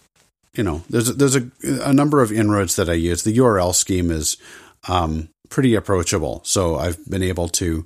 you 0.58 0.64
know, 0.64 0.84
there's 0.90 1.16
there's 1.16 1.36
a, 1.36 1.50
a 1.64 1.94
number 1.94 2.22
of 2.22 2.31
inroads 2.31 2.75
that 2.75 2.90
I 2.90 2.94
use. 2.94 3.24
The 3.24 3.38
URL 3.38 3.74
scheme 3.74 4.10
is 4.10 4.38
um, 4.88 5.30
pretty 5.50 5.75
approachable, 5.75 6.42
so 6.44 6.75
I've 6.75 7.08
been 7.10 7.24
able 7.24 7.48
to, 7.50 7.86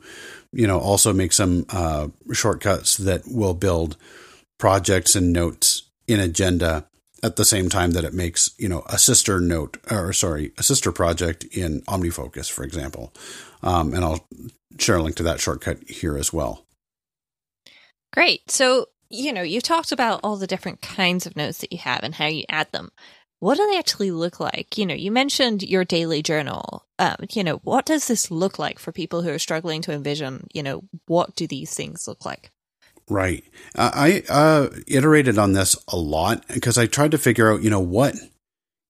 you 0.54 0.68
know, 0.68 0.80
also 0.80 1.12
make 1.12 1.34
some 1.34 1.66
uh, 1.70 2.08
shortcuts 2.32 2.98
that 2.98 3.24
will 3.28 3.54
build 3.54 3.98
projects 4.58 5.16
and 5.16 5.34
notes 5.34 5.84
in 6.08 6.20
Agenda 6.20 6.88
at 7.24 7.36
the 7.36 7.46
same 7.46 7.70
time 7.70 7.92
that 7.92 8.06
it 8.06 8.14
makes 8.14 8.52
you 8.58 8.70
know 8.70 8.84
a 8.88 8.98
sister 8.98 9.40
note 9.40 9.78
or 9.92 10.14
sorry 10.14 10.54
a 10.58 10.64
sister 10.64 10.92
project 10.92 11.44
in 11.52 11.82
OmniFocus, 11.82 12.50
for 12.50 12.64
example. 12.64 13.14
Um, 13.64 13.94
and 13.94 14.04
I'll 14.04 14.26
share 14.80 14.96
a 14.96 15.04
link 15.04 15.18
to 15.18 15.24
that 15.24 15.42
shortcut 15.42 15.88
here 15.88 16.18
as 16.18 16.32
well. 16.32 16.66
Great. 18.14 18.50
So 18.52 18.88
you 19.12 19.34
know, 19.34 19.42
you've 19.42 19.64
talked 19.64 19.92
about 19.92 20.22
all 20.24 20.38
the 20.38 20.48
different 20.48 20.82
kinds 20.82 21.26
of 21.26 21.36
notes 21.36 21.60
that 21.60 21.72
you 21.72 21.78
have 21.80 22.02
and 22.04 22.16
how 22.16 22.28
you 22.28 22.46
add 22.50 22.72
them. 22.72 22.92
What 23.40 23.58
do 23.58 23.68
they 23.68 23.78
actually 23.78 24.12
look 24.12 24.40
like? 24.40 24.78
You 24.78 24.86
know, 24.86 24.94
you 24.94 25.12
mentioned 25.12 25.64
your 25.64 25.84
daily 25.84 26.22
journal. 26.22 26.86
Um, 27.00 27.16
you 27.34 27.44
know, 27.44 27.58
what 27.64 27.86
does 27.86 28.08
this 28.08 28.30
look 28.30 28.60
like 28.60 28.80
for 28.80 28.92
people 28.92 29.22
who 29.22 29.30
are 29.30 29.40
struggling 29.40 29.82
to 29.84 29.92
envision, 29.92 30.48
you 30.54 30.62
know, 30.62 30.84
what 31.08 31.36
do 31.36 31.48
these 31.48 31.74
things 31.74 32.08
look 32.08 32.24
like? 32.24 32.52
Right. 33.10 33.44
Uh, 33.76 33.92
I 33.94 34.24
uh, 34.30 34.70
iterated 34.88 35.38
on 35.40 35.54
this 35.54 35.76
a 35.88 35.98
lot 35.98 36.48
because 36.48 36.78
I 36.78 36.86
tried 36.86 37.12
to 37.12 37.18
figure 37.18 37.52
out, 37.52 37.64
you 37.64 37.72
know, 37.72 37.80
what 37.80 38.16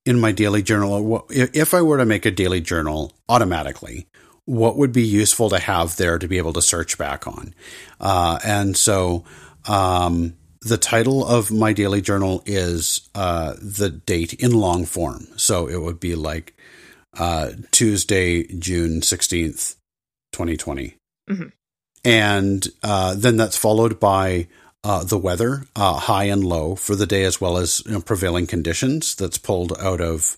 in 0.06 0.20
my 0.20 0.34
daily 0.34 0.62
journal, 0.62 1.26
if 1.30 1.74
I 1.74 1.82
were 1.82 1.98
to 1.98 2.06
make 2.06 2.26
a 2.26 2.32
daily 2.32 2.60
journal 2.60 3.14
automatically, 3.30 4.08
what 4.46 4.78
would 4.78 4.92
be 4.92 5.04
useful 5.04 5.50
to 5.50 5.60
have 5.60 5.96
there 5.98 6.18
to 6.18 6.28
be 6.28 6.38
able 6.38 6.54
to 6.54 6.62
search 6.62 6.98
back 6.98 7.28
on? 7.28 7.54
Uh, 8.00 8.40
and 8.44 8.76
so 8.76 9.24
um, 9.68 10.36
the 10.62 10.78
title 10.78 11.26
of 11.26 11.52
my 11.52 11.74
daily 11.74 12.02
journal 12.02 12.44
is 12.46 13.10
uh, 13.16 13.54
the 13.62 13.90
date 13.90 14.34
in 14.34 14.52
long 14.52 14.86
form. 14.86 15.28
So 15.38 15.68
it 15.68 15.82
would 15.82 16.00
be 16.00 16.16
like 16.16 16.56
uh, 17.18 17.52
Tuesday, 17.72 18.44
June 18.44 19.02
16th, 19.02 19.76
2020. 20.34 20.96
Mm-hmm. 21.30 21.48
And 22.04 22.68
uh, 22.84 23.16
then 23.16 23.38
that's 23.38 23.58
followed 23.58 24.00
by 24.00 24.48
uh, 24.84 25.04
the 25.04 25.18
weather, 25.18 25.66
uh, 25.76 26.00
high 26.00 26.26
and 26.26 26.44
low 26.44 26.76
for 26.76 26.96
the 26.96 27.06
day, 27.06 27.24
as 27.24 27.40
well 27.40 27.58
as 27.58 27.84
you 27.86 27.92
know, 27.92 28.02
prevailing 28.02 28.48
conditions 28.48 29.14
that's 29.16 29.38
pulled 29.38 29.78
out 29.80 30.02
of 30.02 30.38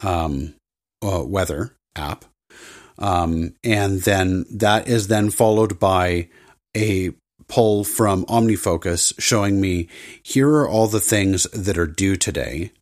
um, 0.00 0.54
uh, 1.02 1.22
weather 1.24 1.74
app. 1.96 2.24
Um, 2.98 3.54
and 3.62 4.02
then 4.02 4.44
that 4.50 4.88
is 4.88 5.08
then 5.08 5.30
followed 5.30 5.78
by 5.78 6.28
a 6.76 7.12
pull 7.48 7.84
from 7.84 8.24
OmniFocus 8.26 9.14
showing 9.18 9.60
me 9.60 9.88
here 10.22 10.48
are 10.48 10.68
all 10.68 10.86
the 10.86 11.00
things 11.00 11.44
that 11.44 11.78
are 11.78 11.86
due 11.86 12.16
today, 12.16 12.72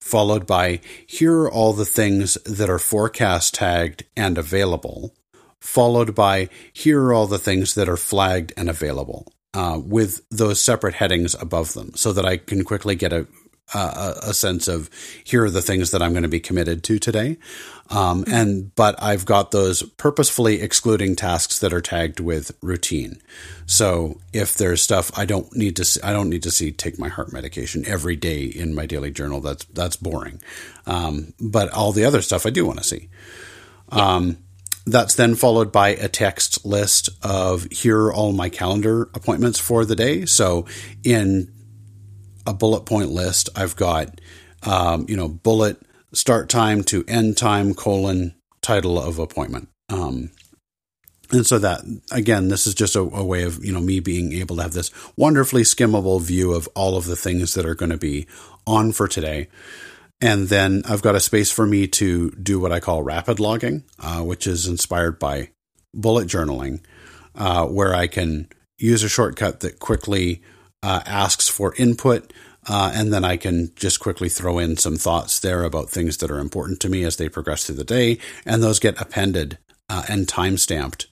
followed 0.00 0.46
by 0.46 0.80
here 1.06 1.42
are 1.42 1.50
all 1.50 1.72
the 1.72 1.84
things 1.84 2.34
that 2.44 2.68
are 2.68 2.78
forecast 2.78 3.54
tagged 3.54 4.04
and 4.16 4.36
available, 4.36 5.14
followed 5.60 6.14
by 6.14 6.48
here 6.72 7.04
are 7.04 7.12
all 7.12 7.26
the 7.26 7.38
things 7.38 7.74
that 7.74 7.88
are 7.88 7.96
flagged 7.96 8.52
and 8.56 8.68
available. 8.68 9.26
Uh, 9.54 9.80
with 9.82 10.20
those 10.28 10.60
separate 10.60 10.92
headings 10.92 11.34
above 11.40 11.72
them 11.72 11.90
so 11.94 12.12
that 12.12 12.26
I 12.26 12.36
can 12.36 12.62
quickly 12.62 12.94
get 12.94 13.14
a 13.14 13.26
a, 13.74 14.14
a 14.22 14.34
sense 14.34 14.68
of 14.68 14.90
here 15.24 15.44
are 15.44 15.50
the 15.50 15.62
things 15.62 15.90
that 15.90 16.02
I'm 16.02 16.12
going 16.12 16.22
to 16.22 16.28
be 16.28 16.40
committed 16.40 16.84
to 16.84 16.98
today. 16.98 17.36
Um, 17.88 18.24
and, 18.26 18.74
but 18.74 19.00
I've 19.00 19.24
got 19.24 19.50
those 19.50 19.82
purposefully 19.82 20.60
excluding 20.60 21.14
tasks 21.14 21.58
that 21.60 21.72
are 21.72 21.80
tagged 21.80 22.20
with 22.20 22.56
routine. 22.60 23.20
So 23.66 24.20
if 24.32 24.54
there's 24.54 24.82
stuff 24.82 25.16
I 25.16 25.24
don't 25.24 25.54
need 25.54 25.76
to, 25.76 25.84
see, 25.84 26.00
I 26.02 26.12
don't 26.12 26.30
need 26.30 26.42
to 26.44 26.50
see 26.50 26.72
take 26.72 26.98
my 26.98 27.08
heart 27.08 27.32
medication 27.32 27.84
every 27.86 28.16
day 28.16 28.44
in 28.44 28.74
my 28.74 28.86
daily 28.86 29.10
journal. 29.10 29.40
That's, 29.40 29.64
that's 29.66 29.96
boring. 29.96 30.40
Um, 30.86 31.32
but 31.40 31.70
all 31.72 31.92
the 31.92 32.04
other 32.04 32.22
stuff 32.22 32.46
I 32.46 32.50
do 32.50 32.66
want 32.66 32.78
to 32.78 32.84
see. 32.84 33.08
Um, 33.90 34.38
that's 34.86 35.16
then 35.16 35.34
followed 35.34 35.72
by 35.72 35.88
a 35.90 36.08
text 36.08 36.64
list 36.64 37.10
of 37.22 37.66
here 37.72 38.02
are 38.02 38.12
all 38.12 38.32
my 38.32 38.48
calendar 38.48 39.02
appointments 39.14 39.58
for 39.58 39.84
the 39.84 39.96
day. 39.96 40.26
So 40.26 40.66
in 41.02 41.52
a 42.46 42.54
bullet 42.54 42.86
point 42.86 43.10
list, 43.10 43.48
I've 43.56 43.76
got, 43.76 44.20
um, 44.62 45.06
you 45.08 45.16
know, 45.16 45.28
bullet 45.28 45.78
start 46.12 46.48
time 46.48 46.82
to 46.84 47.04
end 47.06 47.36
time 47.36 47.74
colon 47.74 48.34
title 48.62 48.98
of 49.00 49.18
appointment. 49.18 49.68
Um, 49.88 50.30
and 51.30 51.46
so 51.46 51.58
that 51.58 51.82
again, 52.12 52.48
this 52.48 52.66
is 52.66 52.74
just 52.74 52.96
a, 52.96 53.00
a, 53.00 53.24
way 53.24 53.42
of 53.42 53.64
you 53.64 53.72
know 53.72 53.80
me 53.80 54.00
being 54.00 54.32
able 54.32 54.56
to 54.56 54.62
have 54.62 54.72
this 54.72 54.90
wonderfully 55.16 55.62
skimmable 55.62 56.20
view 56.20 56.52
of 56.52 56.68
all 56.74 56.96
of 56.96 57.06
the 57.06 57.16
things 57.16 57.54
that 57.54 57.66
are 57.66 57.74
going 57.74 57.90
to 57.90 57.96
be 57.96 58.26
on 58.66 58.92
for 58.92 59.08
today. 59.08 59.48
And 60.20 60.48
then 60.48 60.82
I've 60.88 61.02
got 61.02 61.14
a 61.14 61.20
space 61.20 61.50
for 61.50 61.66
me 61.66 61.86
to 61.88 62.30
do 62.30 62.58
what 62.58 62.72
I 62.72 62.80
call 62.80 63.02
rapid 63.02 63.38
logging, 63.38 63.84
uh, 63.98 64.22
which 64.22 64.46
is 64.46 64.66
inspired 64.66 65.18
by 65.18 65.50
bullet 65.92 66.26
journaling, 66.26 66.80
uh, 67.34 67.66
where 67.66 67.94
I 67.94 68.06
can 68.06 68.48
use 68.78 69.02
a 69.02 69.08
shortcut 69.08 69.60
that 69.60 69.78
quickly 69.78 70.42
uh, 70.86 71.02
asks 71.04 71.48
for 71.48 71.74
input. 71.74 72.32
Uh, 72.68 72.92
and 72.94 73.12
then 73.12 73.24
I 73.24 73.36
can 73.36 73.72
just 73.74 73.98
quickly 73.98 74.28
throw 74.28 74.58
in 74.58 74.76
some 74.76 74.96
thoughts 74.96 75.40
there 75.40 75.64
about 75.64 75.90
things 75.90 76.16
that 76.18 76.30
are 76.30 76.38
important 76.38 76.80
to 76.80 76.88
me 76.88 77.02
as 77.02 77.16
they 77.16 77.28
progress 77.28 77.64
through 77.64 77.76
the 77.76 77.84
day, 77.84 78.18
and 78.44 78.62
those 78.62 78.78
get 78.78 79.00
appended 79.00 79.58
uh, 79.88 80.04
and 80.08 80.28
time 80.28 80.56
stamped 80.56 81.06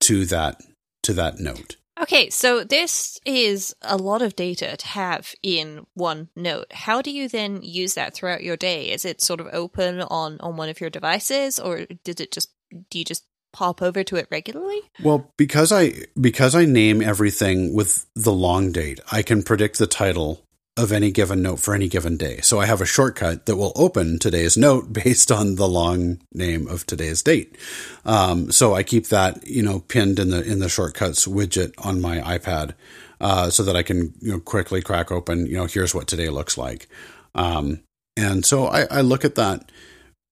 to 0.00 0.24
that 0.26 0.60
to 1.02 1.12
that 1.12 1.38
note. 1.38 1.76
Okay, 2.00 2.28
so 2.28 2.62
this 2.62 3.18
is 3.24 3.74
a 3.82 3.96
lot 3.96 4.20
of 4.20 4.36
data 4.36 4.76
to 4.76 4.86
have 4.86 5.32
in 5.42 5.86
one 5.94 6.28
note. 6.36 6.66
How 6.72 7.02
do 7.02 7.10
you 7.10 7.28
then 7.28 7.62
use 7.62 7.94
that 7.94 8.14
throughout 8.14 8.42
your 8.42 8.56
day? 8.56 8.90
Is 8.90 9.04
it 9.04 9.22
sort 9.22 9.40
of 9.40 9.48
open 9.52 10.02
on 10.02 10.38
on 10.40 10.56
one 10.56 10.68
of 10.68 10.80
your 10.80 10.90
devices 10.90 11.58
or 11.58 11.86
did 12.04 12.20
it 12.20 12.32
just 12.32 12.52
do 12.90 12.98
you 12.98 13.04
just 13.04 13.24
pop 13.56 13.80
over 13.80 14.04
to 14.04 14.16
it 14.16 14.28
regularly? 14.30 14.80
Well, 15.02 15.32
because 15.38 15.72
I 15.72 15.94
because 16.20 16.54
I 16.54 16.66
name 16.66 17.00
everything 17.00 17.72
with 17.72 18.04
the 18.14 18.32
long 18.32 18.70
date, 18.70 19.00
I 19.10 19.22
can 19.22 19.42
predict 19.42 19.78
the 19.78 19.86
title 19.86 20.42
of 20.76 20.92
any 20.92 21.10
given 21.10 21.40
note 21.40 21.58
for 21.58 21.74
any 21.74 21.88
given 21.88 22.18
day. 22.18 22.38
So 22.42 22.60
I 22.60 22.66
have 22.66 22.82
a 22.82 22.86
shortcut 22.86 23.46
that 23.46 23.56
will 23.56 23.72
open 23.76 24.18
today's 24.18 24.58
note 24.58 24.92
based 25.04 25.32
on 25.32 25.54
the 25.54 25.66
long 25.66 26.20
name 26.34 26.68
of 26.68 26.84
today's 26.84 27.22
date. 27.22 27.56
Um, 28.04 28.52
so 28.52 28.74
I 28.74 28.82
keep 28.82 29.06
that, 29.06 29.46
you 29.46 29.62
know, 29.62 29.80
pinned 29.80 30.18
in 30.18 30.28
the, 30.28 30.42
in 30.42 30.58
the 30.58 30.68
shortcuts 30.68 31.26
widget 31.26 31.72
on 31.78 32.02
my 32.02 32.18
iPad, 32.18 32.74
uh, 33.22 33.48
so 33.48 33.62
that 33.62 33.74
I 33.74 33.82
can, 33.82 34.12
you 34.20 34.32
know, 34.32 34.40
quickly 34.40 34.82
crack 34.82 35.10
open, 35.10 35.46
you 35.46 35.56
know, 35.56 35.64
here's 35.64 35.94
what 35.94 36.06
today 36.06 36.28
looks 36.28 36.58
like. 36.58 36.88
Um, 37.34 37.80
and 38.18 38.44
so 38.44 38.66
I, 38.66 38.82
I, 38.90 39.00
look 39.00 39.24
at 39.24 39.36
that, 39.36 39.72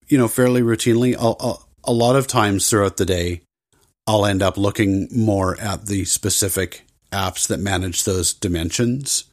you 0.09 0.19
know, 0.19 0.29
fairly 0.29 0.61
routinely. 0.61 1.17
I'll, 1.17 1.37
I'll, 1.41 1.67
a 1.87 1.93
lot 1.93 2.17
of 2.17 2.27
times 2.27 2.69
throughout 2.69 2.97
the 2.97 3.07
day, 3.07 3.43
I'll 4.07 4.27
end 4.27 4.43
up 4.43 4.57
looking 4.57 5.09
more 5.11 5.59
at 5.59 5.87
the 5.87 6.05
specific 6.05 6.85
apps 7.13 7.47
that 7.49 7.61
manage 7.61 8.05
those 8.05 8.35
dimensions 8.35 9.25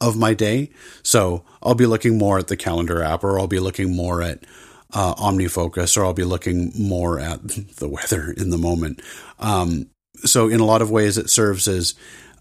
of 0.00 0.16
my 0.16 0.34
day. 0.34 0.70
So 1.02 1.44
I'll 1.62 1.74
be 1.74 1.86
looking 1.86 2.18
more 2.18 2.38
at 2.38 2.48
the 2.48 2.56
calendar 2.56 3.02
app, 3.02 3.24
or 3.24 3.38
I'll 3.38 3.46
be 3.46 3.60
looking 3.60 3.94
more 3.94 4.22
at 4.22 4.44
uh, 4.92 5.14
OmniFocus, 5.14 5.96
or 5.96 6.04
I'll 6.04 6.14
be 6.14 6.24
looking 6.24 6.72
more 6.78 7.18
at 7.18 7.40
the 7.76 7.88
weather 7.88 8.32
in 8.36 8.50
the 8.50 8.58
moment. 8.58 9.00
Um, 9.38 9.90
so 10.24 10.48
in 10.48 10.60
a 10.60 10.64
lot 10.64 10.82
of 10.82 10.90
ways, 10.90 11.18
it 11.18 11.30
serves 11.30 11.68
as 11.68 11.94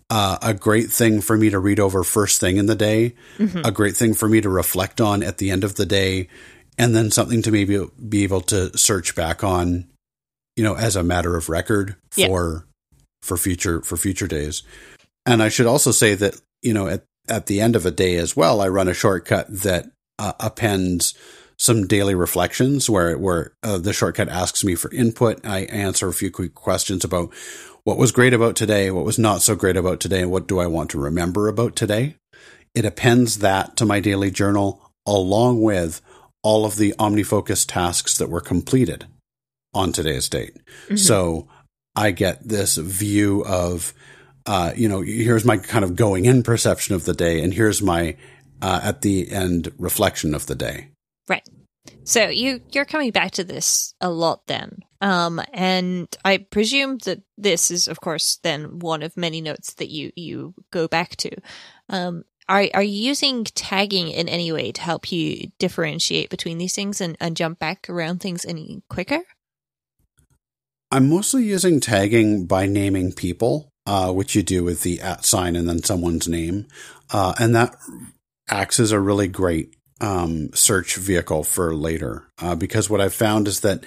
uh, 0.10 0.38
a 0.42 0.54
great 0.54 0.90
thing 0.92 1.22
for 1.22 1.38
me 1.38 1.50
to 1.50 1.60
read 1.60 1.80
over 1.80 2.04
first 2.04 2.40
thing 2.40 2.58
in 2.58 2.68
the 2.68 2.76
day, 2.76 3.16
mm-hmm. 3.38 3.62
a 3.66 3.72
great 3.72 3.96
thing 3.96 4.14
for 4.14 4.30
me 4.30 4.40
to 4.42 4.50
reflect 4.50 5.02
on 5.02 5.24
at 5.24 5.40
the 5.40 5.50
end 5.50 5.64
of 5.64 5.76
the 5.76 5.86
day, 5.86 6.30
and 6.78 6.96
then 6.96 7.12
something 7.12 7.42
to 7.44 7.52
maybe 7.52 7.80
be 8.08 8.24
able 8.24 8.42
to 8.42 8.76
search 8.78 9.16
back 9.16 9.44
on, 9.44 9.88
you 10.56 10.64
know, 10.64 10.76
as 10.76 10.96
a 10.96 11.04
matter 11.04 11.36
of 11.36 11.50
record 11.50 11.96
for 12.12 12.20
yeah. 12.20 12.96
for 13.22 13.38
future 13.38 13.82
for 13.82 13.98
future 13.98 14.28
days. 14.28 14.64
And 15.26 15.42
I 15.42 15.50
should 15.50 15.66
also 15.66 15.92
say 15.92 16.16
that 16.16 16.40
you 16.62 16.74
know 16.74 16.88
at 16.88 17.04
at 17.28 17.48
the 17.48 17.62
end 17.62 17.76
of 17.76 17.86
a 17.86 17.92
day 17.92 18.18
as 18.18 18.36
well, 18.36 18.62
I 18.62 18.68
run 18.68 18.88
a 18.88 18.94
shortcut 18.94 19.48
that 19.50 19.90
uh, 20.20 20.34
appends 20.40 21.16
some 21.58 21.88
daily 21.88 22.16
reflections 22.16 22.90
where 22.90 23.18
where 23.18 23.54
uh, 23.64 23.78
the 23.78 23.94
shortcut 23.94 24.30
asks 24.30 24.64
me 24.64 24.76
for 24.76 24.92
input. 24.92 25.46
I 25.46 25.62
answer 25.66 26.08
a 26.08 26.14
few 26.14 26.32
quick 26.32 26.54
questions 26.54 27.04
about 27.04 27.34
what 27.84 27.98
was 27.98 28.12
great 28.12 28.34
about 28.34 28.56
today, 28.56 28.92
what 28.92 29.06
was 29.06 29.20
not 29.20 29.42
so 29.42 29.56
great 29.56 29.78
about 29.78 30.00
today, 30.00 30.22
and 30.22 30.32
what 30.32 30.48
do 30.48 30.60
I 30.60 30.68
want 30.68 30.90
to 30.92 31.00
remember 31.00 31.48
about 31.48 31.76
today. 31.76 32.16
It 32.74 32.84
appends 32.84 33.40
that 33.40 33.78
to 33.78 33.86
my 33.86 34.00
daily 34.00 34.32
journal 34.32 34.82
along 35.06 35.62
with 35.62 36.02
all 36.46 36.64
of 36.64 36.76
the 36.76 36.94
OmniFocus 37.00 37.66
tasks 37.68 38.20
that 38.20 38.30
were 38.30 38.40
completed 38.40 39.08
on 39.74 39.92
today's 39.92 40.30
date. 40.30 40.56
Mm-hmm. 40.86 40.98
So 40.98 41.48
I 41.96 42.12
get 42.12 42.48
this 42.48 42.78
view 42.78 43.44
of 43.46 43.94
uh, 44.46 44.74
you 44.76 44.88
know, 44.88 45.02
here's 45.02 45.44
my 45.44 45.58
kind 45.58 45.84
of 45.84 45.96
going 45.96 46.26
in 46.26 46.44
perception 46.44 46.94
of 46.94 47.06
the 47.06 47.14
day, 47.14 47.42
and 47.42 47.52
here's 47.52 47.82
my 47.82 48.16
uh, 48.62 48.80
at 48.84 49.02
the 49.02 49.32
end 49.32 49.72
reflection 49.80 50.36
of 50.36 50.46
the 50.46 50.54
day. 50.54 50.90
Right. 51.28 51.48
So 52.04 52.28
you 52.28 52.62
you're 52.72 52.86
coming 52.86 53.10
back 53.12 53.32
to 53.32 53.44
this 53.44 53.96
a 54.02 54.10
lot 54.10 54.46
then, 54.46 54.82
um, 55.02 55.42
and 55.52 56.08
I 56.24 56.38
presume 56.38 57.00
that 57.06 57.24
this 57.38 57.72
is, 57.72 57.88
of 57.88 58.00
course, 58.02 58.38
then 58.44 58.80
one 58.80 59.02
of 59.02 59.18
many 59.18 59.42
notes 59.42 59.74
that 59.76 59.90
you 59.90 60.12
you 60.16 60.54
go 60.72 60.88
back 60.88 61.16
to. 61.18 61.32
Um, 61.90 62.24
are 62.48 62.68
are 62.74 62.84
you 62.84 63.08
using 63.08 63.44
tagging 63.44 64.10
in 64.10 64.28
any 64.30 64.52
way 64.52 64.72
to 64.72 64.82
help 64.82 65.12
you 65.12 65.52
differentiate 65.60 66.30
between 66.30 66.58
these 66.58 66.76
things 66.76 67.02
and, 67.02 67.18
and 67.20 67.38
jump 67.38 67.60
back 67.60 67.90
around 67.90 68.20
things 68.20 68.46
any 68.46 68.84
quicker? 68.90 69.22
I'm 70.92 71.10
mostly 71.10 71.44
using 71.44 71.80
tagging 71.80 72.46
by 72.46 72.68
naming 72.68 73.12
people 73.12 73.70
uh, 73.86 74.12
which 74.12 74.36
you 74.36 74.44
do 74.44 74.64
with 74.64 74.82
the 74.82 75.02
at 75.02 75.26
sign 75.26 75.56
and 75.56 75.68
then 75.70 75.84
someone's 75.84 76.28
name. 76.28 76.68
Uh, 77.12 77.34
and 77.40 77.56
that 77.56 77.76
acts 78.50 78.80
as 78.80 78.92
a 78.92 79.00
really 79.00 79.28
great 79.28 79.76
um, 80.02 80.50
search 80.54 80.96
vehicle 80.96 81.44
for 81.44 81.76
later. 81.76 82.28
Uh, 82.40 82.56
because 82.56 82.90
what 82.90 83.02
I've 83.02 83.14
found 83.14 83.48
is 83.48 83.62
that 83.62 83.84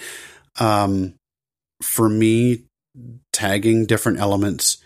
um, 0.61 1.15
for 1.83 2.09
me, 2.09 2.65
tagging 3.33 3.87
different 3.87 4.19
elements, 4.19 4.79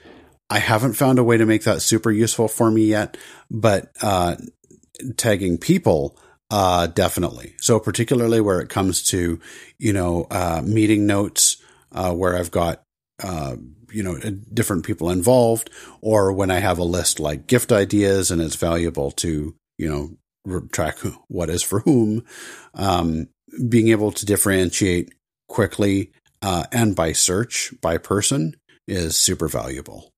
I 0.53 0.59
haven't 0.59 0.93
found 0.93 1.19
a 1.19 1.25
way 1.25 1.39
to 1.39 1.47
make 1.47 1.65
that 1.65 1.81
super 1.81 2.11
useful 2.11 2.47
for 2.47 2.71
me 2.71 2.85
yet, 2.85 3.17
but 3.51 3.91
uh, 4.03 4.37
tagging 5.17 5.57
people, 5.57 6.19
uh, 6.51 6.89
definitely. 6.89 7.55
So 7.59 7.81
particularly 7.81 8.43
where 8.43 8.61
it 8.61 8.69
comes 8.69 9.03
to, 9.05 9.41
you 9.79 9.93
know, 9.95 10.27
uh, 10.31 10.61
meeting 10.63 11.07
notes, 11.07 11.57
uh, 11.93 12.13
where 12.13 12.37
I've 12.37 12.51
got, 12.51 12.83
uh, 13.23 13.57
you 13.91 14.03
know, 14.03 14.19
different 14.53 14.85
people 14.85 15.09
involved, 15.09 15.71
or 16.03 16.35
when 16.35 16.51
I 16.51 16.59
have 16.59 16.79
a 16.79 16.85
list 16.85 17.19
like 17.19 17.47
gift 17.47 17.73
ideas 17.73 18.31
and 18.31 18.43
it's 18.43 18.57
valuable 18.57 19.11
to, 19.13 19.55
you 19.79 19.89
know, 19.89 20.61
track 20.71 20.99
what 21.29 21.49
is 21.49 21.63
for 21.63 21.81
whom, 21.81 22.27
um, 22.75 23.29
being 23.71 23.89
able 23.89 24.13
to 24.13 24.27
differentiate 24.27 25.15
quickly 25.49 26.13
uh, 26.43 26.65
and 26.71 26.95
by 26.95 27.13
search 27.13 27.73
by 27.81 27.97
person 27.97 28.55
is 28.87 29.17
super 29.17 29.49
valuable. 29.49 30.12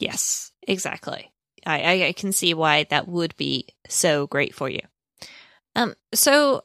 Yes, 0.00 0.50
exactly. 0.66 1.30
I, 1.66 2.06
I 2.06 2.12
can 2.12 2.32
see 2.32 2.54
why 2.54 2.84
that 2.84 3.06
would 3.06 3.36
be 3.36 3.68
so 3.86 4.26
great 4.26 4.54
for 4.54 4.68
you. 4.68 4.80
Um, 5.76 5.94
so 6.14 6.64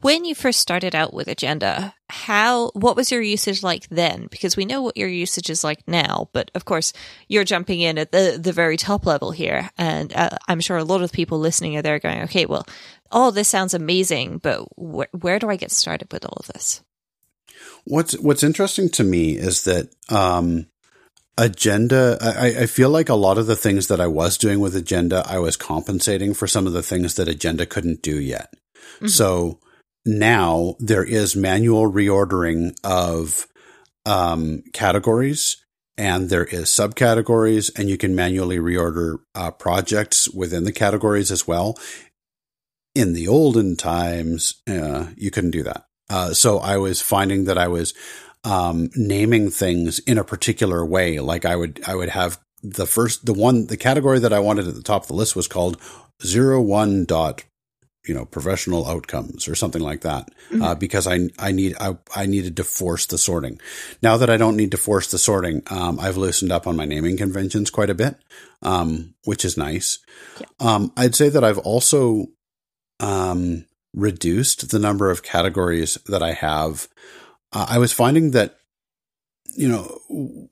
when 0.00 0.24
you 0.24 0.34
first 0.34 0.58
started 0.60 0.94
out 0.94 1.14
with 1.14 1.28
Agenda, 1.28 1.94
how 2.10 2.70
what 2.70 2.96
was 2.96 3.12
your 3.12 3.22
usage 3.22 3.62
like 3.62 3.88
then? 3.90 4.26
Because 4.30 4.56
we 4.56 4.64
know 4.64 4.82
what 4.82 4.96
your 4.96 5.08
usage 5.08 5.50
is 5.50 5.62
like 5.62 5.86
now, 5.86 6.30
but 6.32 6.50
of 6.54 6.64
course 6.64 6.92
you're 7.28 7.44
jumping 7.44 7.80
in 7.80 7.96
at 7.96 8.10
the 8.10 8.38
the 8.42 8.52
very 8.52 8.76
top 8.76 9.06
level 9.06 9.30
here, 9.30 9.70
and 9.78 10.12
uh, 10.14 10.30
I'm 10.48 10.60
sure 10.60 10.76
a 10.76 10.84
lot 10.84 11.02
of 11.02 11.12
people 11.12 11.38
listening 11.38 11.76
are 11.76 11.82
there 11.82 11.98
going, 12.00 12.22
"Okay, 12.22 12.46
well, 12.46 12.66
all 13.12 13.30
this 13.30 13.48
sounds 13.48 13.74
amazing, 13.74 14.38
but 14.38 14.62
wh- 14.76 15.14
where 15.22 15.38
do 15.38 15.48
I 15.48 15.56
get 15.56 15.70
started 15.70 16.12
with 16.12 16.24
all 16.24 16.38
of 16.40 16.46
this?" 16.48 16.82
What's 17.84 18.18
What's 18.18 18.42
interesting 18.42 18.88
to 18.90 19.04
me 19.04 19.36
is 19.36 19.64
that 19.64 19.94
um, 20.08 20.66
Agenda. 21.36 22.18
I, 22.20 22.62
I 22.62 22.66
feel 22.66 22.90
like 22.90 23.08
a 23.08 23.14
lot 23.14 23.38
of 23.38 23.46
the 23.46 23.56
things 23.56 23.88
that 23.88 24.00
I 24.00 24.06
was 24.06 24.38
doing 24.38 24.60
with 24.60 24.76
Agenda, 24.76 25.24
I 25.26 25.38
was 25.38 25.56
compensating 25.56 26.34
for 26.34 26.46
some 26.46 26.66
of 26.66 26.72
the 26.72 26.82
things 26.82 27.14
that 27.14 27.28
Agenda 27.28 27.66
couldn't 27.66 28.02
do 28.02 28.20
yet. 28.20 28.54
Mm-hmm. 28.96 29.08
So 29.08 29.58
now 30.06 30.76
there 30.78 31.04
is 31.04 31.34
manual 31.34 31.90
reordering 31.90 32.76
of 32.84 33.46
um, 34.06 34.62
categories 34.72 35.56
and 35.96 36.28
there 36.28 36.44
is 36.44 36.66
subcategories 36.66 37.76
and 37.78 37.88
you 37.88 37.96
can 37.96 38.14
manually 38.14 38.58
reorder 38.58 39.18
uh, 39.34 39.50
projects 39.50 40.28
within 40.28 40.64
the 40.64 40.72
categories 40.72 41.30
as 41.30 41.46
well. 41.46 41.76
in 42.94 43.12
the 43.12 43.26
olden 43.28 43.76
times, 43.76 44.62
uh, 44.68 45.06
you 45.16 45.30
couldn't 45.30 45.50
do 45.50 45.62
that. 45.64 45.84
Uh, 46.08 46.32
so 46.32 46.58
I 46.58 46.76
was 46.76 47.00
finding 47.00 47.44
that 47.44 47.58
I 47.58 47.68
was 47.68 47.94
um, 48.44 48.90
naming 48.94 49.50
things 49.50 49.98
in 50.00 50.18
a 50.18 50.24
particular 50.24 50.84
way. 50.84 51.18
Like 51.20 51.44
I 51.44 51.56
would, 51.56 51.80
I 51.86 51.94
would 51.94 52.10
have 52.10 52.38
the 52.62 52.86
first, 52.86 53.26
the 53.26 53.34
one, 53.34 53.66
the 53.66 53.76
category 53.76 54.18
that 54.20 54.32
I 54.32 54.38
wanted 54.38 54.68
at 54.68 54.74
the 54.74 54.82
top 54.82 55.02
of 55.02 55.08
the 55.08 55.14
list 55.14 55.34
was 55.34 55.48
called 55.48 55.80
zero 56.22 56.60
one 56.60 57.04
dot, 57.04 57.44
you 58.06 58.14
know, 58.14 58.24
professional 58.24 58.86
outcomes 58.86 59.48
or 59.48 59.54
something 59.54 59.82
like 59.82 60.02
that. 60.02 60.28
Mm-hmm. 60.50 60.62
Uh, 60.62 60.74
because 60.74 61.06
I, 61.06 61.28
I 61.38 61.52
need, 61.52 61.74
I, 61.80 61.96
I 62.14 62.26
needed 62.26 62.56
to 62.58 62.64
force 62.64 63.06
the 63.06 63.18
sorting. 63.18 63.60
Now 64.02 64.18
that 64.18 64.30
I 64.30 64.36
don't 64.36 64.56
need 64.56 64.70
to 64.72 64.76
force 64.76 65.10
the 65.10 65.18
sorting, 65.18 65.62
um, 65.70 65.98
I've 65.98 66.16
loosened 66.16 66.52
up 66.52 66.66
on 66.66 66.76
my 66.76 66.84
naming 66.84 67.16
conventions 67.16 67.70
quite 67.70 67.90
a 67.90 67.94
bit, 67.94 68.16
um, 68.62 69.14
which 69.24 69.44
is 69.44 69.56
nice. 69.56 69.98
Yeah. 70.38 70.46
Um, 70.60 70.92
I'd 70.96 71.14
say 71.14 71.28
that 71.30 71.44
I've 71.44 71.58
also, 71.58 72.26
um, 73.00 73.66
reduced 73.96 74.70
the 74.70 74.78
number 74.80 75.08
of 75.08 75.22
categories 75.22 75.94
that 76.08 76.20
I 76.20 76.32
have 76.32 76.88
uh, 77.54 77.66
I 77.68 77.78
was 77.78 77.92
finding 77.92 78.32
that, 78.32 78.58
you 79.56 79.68
know, 79.68 80.48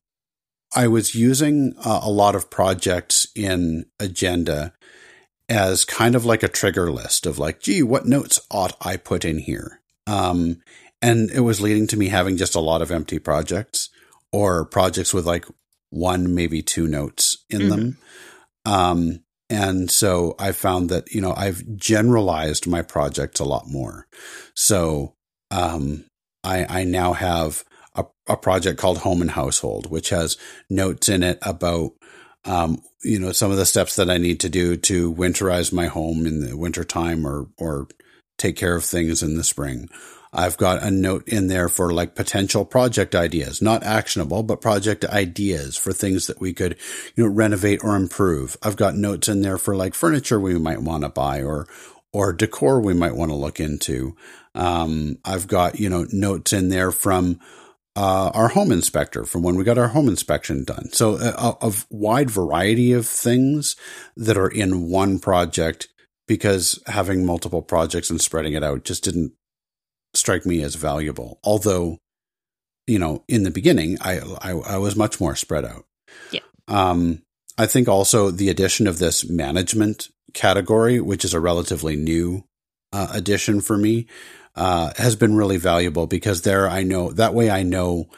I 0.75 0.87
was 0.87 1.14
using 1.14 1.75
uh, 1.85 2.00
a 2.02 2.11
lot 2.11 2.35
of 2.35 2.50
projects 2.50 3.26
in 3.35 3.87
Agenda 4.00 4.73
as 5.49 5.85
kind 5.85 6.14
of 6.14 6.25
like 6.25 6.42
a 6.42 6.49
trigger 6.49 6.90
list 6.90 7.26
of 7.26 7.38
like, 7.38 7.61
gee, 7.61 7.82
what 7.82 8.06
notes 8.06 8.40
ought 8.50 8.76
I 8.80 8.97
put 8.97 9.25
in 9.25 9.38
here? 9.38 9.80
Um, 10.06 10.62
and 11.02 11.30
it 11.30 11.40
was 11.40 11.61
leading 11.61 11.87
to 11.88 11.97
me 11.97 12.09
having 12.09 12.37
just 12.37 12.54
a 12.54 12.61
lot 12.61 12.80
of 12.80 12.90
empty 12.90 13.18
projects 13.18 13.90
or 14.32 14.64
projects 14.64 15.12
with 15.12 15.26
like 15.26 15.44
one, 15.90 16.35
maybe 16.35 16.62
two 16.62 16.87
notes 16.87 17.44
in 17.50 17.62
mm-hmm. 17.62 17.68
them. 17.68 17.99
Um, 18.64 19.25
and 19.50 19.90
so 19.90 20.35
I 20.38 20.52
found 20.52 20.88
that, 20.88 21.12
you 21.12 21.21
know, 21.21 21.35
I've 21.37 21.76
generalized 21.76 22.66
my 22.66 22.80
projects 22.80 23.40
a 23.40 23.44
lot 23.44 23.68
more. 23.68 24.06
So, 24.54 25.16
um, 25.50 26.06
I, 26.44 26.80
I 26.80 26.84
now 26.84 27.12
have 27.12 27.64
a, 27.94 28.04
a 28.26 28.37
project 28.37 28.78
called 28.78 28.99
Home 28.99 29.20
and 29.20 29.30
Household, 29.30 29.90
which 29.90 30.11
has 30.11 30.37
notes 30.68 31.08
in 31.08 31.22
it 31.22 31.38
about 31.42 31.92
um, 32.44 32.82
you 33.04 33.18
know, 33.18 33.32
some 33.32 33.50
of 33.50 33.56
the 33.56 33.66
steps 33.66 33.96
that 33.96 34.11
I 34.11 34.18
need 34.18 34.40
to 34.40 34.49
do 34.49 34.76
to 34.76 35.12
winterize 35.12 35.72
my 35.72 35.87
home 35.87 36.26
in 36.26 36.40
the 36.40 36.56
wintertime 36.56 37.26
or, 37.26 37.49
or 37.56 37.88
take 38.38 38.56
care 38.56 38.76
of 38.76 38.84
things 38.84 39.22
in 39.22 39.37
the 39.37 39.44
spring. 39.44 39.88
I've 40.32 40.56
got 40.56 40.82
a 40.82 40.90
note 40.90 41.28
in 41.28 41.49
there 41.49 41.68
for 41.68 41.92
like 41.92 42.14
potential 42.14 42.64
project 42.64 43.14
ideas, 43.14 43.61
not 43.61 43.82
actionable, 43.82 44.42
but 44.42 44.62
project 44.62 45.04
ideas 45.04 45.76
for 45.76 45.92
things 45.92 46.26
that 46.26 46.40
we 46.40 46.54
could, 46.54 46.78
you 47.14 47.25
know, 47.25 47.30
renovate 47.30 47.84
or 47.84 47.96
improve. 47.96 48.56
I've 48.62 48.76
got 48.76 48.96
notes 48.96 49.28
in 49.28 49.42
there 49.42 49.58
for 49.58 49.76
like 49.76 49.94
furniture 49.94 50.40
we 50.40 50.58
might 50.58 50.80
want 50.80 51.02
to 51.02 51.11
buy 51.11 51.42
or, 51.42 51.66
or 52.14 52.32
decor 52.32 52.80
we 52.80 52.94
might 52.94 53.14
want 53.14 53.30
to 53.30 53.37
look 53.37 53.61
into. 53.61 54.16
Um, 54.54 55.18
I've 55.25 55.47
got, 55.47 55.80
you 55.80 55.88
know, 55.88 56.06
notes 56.12 56.52
in 56.52 56.68
there 56.68 56.92
from, 56.92 57.40
uh, 57.94 58.30
our 58.35 58.49
home 58.49 58.73
inspector 58.73 59.25
from 59.25 59.42
when 59.42 59.56
we 59.56 59.64
got 59.64 59.78
our 59.78 59.88
home 59.88 60.09
inspection 60.09 60.64
done. 60.64 60.90
So 60.92 61.16
a, 61.16 61.56
a, 61.61 61.73
wide 61.90 62.30
variety 62.30 62.92
of 62.92 63.06
things 63.06 63.76
that 64.16 64.38
are 64.38 64.49
in 64.49 64.88
one 64.88 65.18
project 65.18 65.88
because 66.26 66.82
having 66.87 67.26
multiple 67.26 67.61
projects 67.61 68.09
and 68.09 68.21
spreading 68.21 68.54
it 68.54 68.64
out 68.64 68.85
just 68.85 69.04
didn't 69.04 69.32
strike 70.14 70.47
me 70.47 70.62
as 70.62 70.75
valuable. 70.75 71.38
Although, 71.44 71.99
you 72.87 72.99
know, 72.99 73.25
in 73.28 73.42
the 73.42 73.50
beginning, 73.50 73.99
I, 74.00 74.21
I, 74.40 74.52
I 74.52 74.76
was 74.78 74.97
much 74.97 75.21
more 75.21 75.37
spread 75.37 75.64
out. 75.64 75.85
Yeah. 76.30 76.40
Um, 76.68 77.23
I 77.59 77.66
think 77.66 77.88
also 77.88 78.30
the 78.30 78.49
addition 78.49 78.87
of 78.87 78.99
this 78.99 79.28
management 79.28 80.09
category, 80.32 81.00
which 81.00 81.25
is 81.25 81.35
a 81.35 81.40
relatively 81.40 81.97
new 81.97 82.44
uh, 82.92 83.09
addition 83.12 83.61
for 83.61 83.76
me, 83.76 84.06
uh, 84.54 84.92
has 84.97 85.16
been 85.16 85.37
really 85.37 85.56
valuable 85.56 86.06
because 86.06 86.42
there 86.42 86.68
I 86.68 86.82
know 86.82 87.11
that 87.12 87.35
way 87.35 87.50
I 87.50 87.62
know 87.62 88.11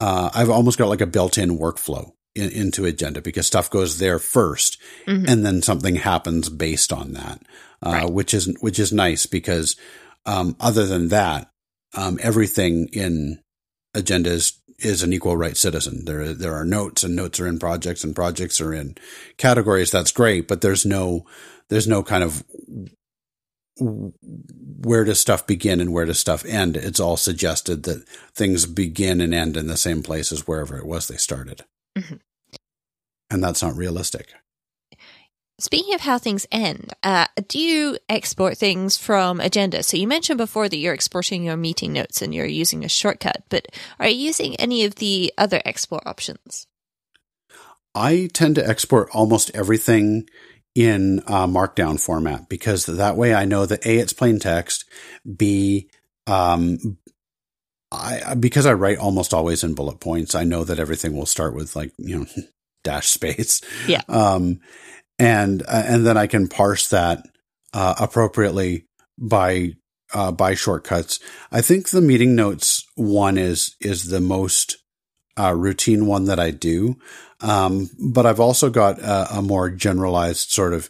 uh, 0.00 0.30
I've 0.34 0.50
almost 0.50 0.78
got 0.78 0.88
like 0.88 1.00
a 1.00 1.06
built-in 1.06 1.58
workflow 1.58 2.12
in, 2.34 2.50
into 2.50 2.84
Agenda 2.84 3.20
because 3.20 3.46
stuff 3.46 3.70
goes 3.70 3.98
there 3.98 4.18
1st 4.18 4.78
mm-hmm. 5.06 5.24
and 5.28 5.44
then 5.44 5.62
something 5.62 5.96
happens 5.96 6.48
based 6.48 6.92
on 6.92 7.12
that, 7.12 7.42
uh, 7.84 7.90
right. 7.90 8.12
which 8.12 8.34
is 8.34 8.54
which 8.60 8.78
is 8.78 8.92
nice 8.92 9.26
because 9.26 9.76
um, 10.26 10.56
other 10.60 10.86
than 10.86 11.08
that, 11.08 11.50
um, 11.94 12.18
everything 12.22 12.88
in 12.92 13.40
Agenda 13.94 14.30
is 14.30 14.58
is 14.78 15.02
an 15.02 15.12
equal 15.12 15.36
right 15.36 15.56
citizen. 15.56 16.04
There 16.04 16.32
there 16.32 16.54
are 16.54 16.64
notes 16.64 17.04
and 17.04 17.14
notes 17.14 17.40
are 17.40 17.46
in 17.46 17.58
projects 17.58 18.04
and 18.04 18.14
projects 18.14 18.60
are 18.60 18.72
in 18.72 18.96
categories. 19.36 19.90
That's 19.90 20.12
great, 20.12 20.48
but 20.48 20.60
there's 20.60 20.86
no 20.86 21.26
there's 21.68 21.88
no 21.88 22.02
kind 22.02 22.24
of 22.24 22.44
where 23.78 25.04
does 25.04 25.20
stuff 25.20 25.46
begin 25.46 25.80
and 25.80 25.92
where 25.92 26.04
does 26.04 26.18
stuff 26.18 26.44
end? 26.44 26.76
It's 26.76 27.00
all 27.00 27.16
suggested 27.16 27.84
that 27.84 28.06
things 28.34 28.66
begin 28.66 29.20
and 29.20 29.34
end 29.34 29.56
in 29.56 29.66
the 29.66 29.76
same 29.76 30.02
place 30.02 30.32
as 30.32 30.46
wherever 30.46 30.76
it 30.76 30.86
was 30.86 31.08
they 31.08 31.16
started. 31.16 31.64
Mm-hmm. 31.96 32.16
And 33.30 33.42
that's 33.42 33.62
not 33.62 33.76
realistic. 33.76 34.34
Speaking 35.58 35.94
of 35.94 36.00
how 36.00 36.18
things 36.18 36.46
end, 36.50 36.92
uh, 37.02 37.26
do 37.46 37.58
you 37.58 37.96
export 38.08 38.58
things 38.58 38.96
from 38.96 39.38
Agenda? 39.38 39.82
So 39.82 39.96
you 39.96 40.08
mentioned 40.08 40.38
before 40.38 40.68
that 40.68 40.76
you're 40.76 40.92
exporting 40.92 41.44
your 41.44 41.56
meeting 41.56 41.92
notes 41.92 42.20
and 42.20 42.34
you're 42.34 42.46
using 42.46 42.84
a 42.84 42.88
shortcut, 42.88 43.44
but 43.48 43.66
are 44.00 44.08
you 44.08 44.26
using 44.26 44.56
any 44.56 44.84
of 44.84 44.96
the 44.96 45.32
other 45.38 45.62
export 45.64 46.02
options? 46.04 46.66
I 47.94 48.28
tend 48.32 48.56
to 48.56 48.66
export 48.66 49.10
almost 49.12 49.50
everything 49.54 50.28
in 50.74 51.20
uh, 51.26 51.46
markdown 51.46 52.00
format 52.00 52.48
because 52.48 52.86
that 52.86 53.16
way 53.16 53.34
I 53.34 53.44
know 53.44 53.66
that 53.66 53.84
A, 53.86 53.98
it's 53.98 54.12
plain 54.12 54.38
text, 54.38 54.84
B, 55.36 55.90
um, 56.26 56.98
I, 57.90 58.34
because 58.34 58.64
I 58.64 58.72
write 58.72 58.98
almost 58.98 59.34
always 59.34 59.62
in 59.62 59.74
bullet 59.74 60.00
points, 60.00 60.34
I 60.34 60.44
know 60.44 60.64
that 60.64 60.78
everything 60.78 61.14
will 61.14 61.26
start 61.26 61.54
with 61.54 61.76
like, 61.76 61.92
you 61.98 62.20
know, 62.20 62.26
dash 62.84 63.08
space. 63.08 63.60
Yeah. 63.86 64.02
Um, 64.08 64.60
and, 65.18 65.62
uh, 65.62 65.84
and 65.86 66.06
then 66.06 66.16
I 66.16 66.26
can 66.26 66.48
parse 66.48 66.88
that, 66.88 67.22
uh, 67.74 67.94
appropriately 68.00 68.86
by, 69.18 69.74
uh, 70.14 70.32
by 70.32 70.54
shortcuts. 70.54 71.20
I 71.50 71.60
think 71.60 71.90
the 71.90 72.00
meeting 72.00 72.34
notes 72.34 72.86
one 72.94 73.36
is, 73.36 73.76
is 73.80 74.08
the 74.08 74.20
most, 74.20 74.78
uh, 75.38 75.54
routine 75.54 76.06
one 76.06 76.24
that 76.24 76.40
I 76.40 76.50
do. 76.50 76.96
Um, 77.42 77.90
but 77.98 78.24
I've 78.24 78.40
also 78.40 78.70
got 78.70 78.98
a, 79.00 79.38
a 79.38 79.42
more 79.42 79.68
generalized 79.68 80.50
sort 80.50 80.72
of 80.72 80.88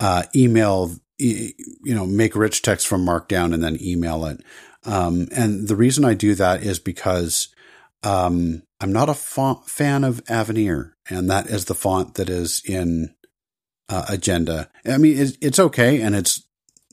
uh, 0.00 0.24
email, 0.34 0.94
you 1.18 1.52
know, 1.84 2.06
make 2.06 2.36
rich 2.36 2.62
text 2.62 2.86
from 2.86 3.04
Markdown 3.04 3.52
and 3.52 3.62
then 3.62 3.78
email 3.82 4.24
it. 4.26 4.40
Um, 4.84 5.28
and 5.34 5.66
the 5.68 5.76
reason 5.76 6.04
I 6.04 6.14
do 6.14 6.34
that 6.36 6.62
is 6.62 6.78
because 6.78 7.48
um, 8.02 8.62
I'm 8.80 8.92
not 8.92 9.08
a 9.08 9.14
fan 9.14 10.04
of 10.04 10.22
Avenir, 10.28 10.96
and 11.10 11.28
that 11.30 11.48
is 11.48 11.64
the 11.64 11.74
font 11.74 12.14
that 12.14 12.30
is 12.30 12.62
in 12.64 13.14
uh, 13.88 14.06
Agenda. 14.08 14.70
I 14.86 14.98
mean, 14.98 15.18
it's, 15.18 15.36
it's 15.40 15.58
okay, 15.58 16.00
and 16.00 16.14
it's 16.14 16.44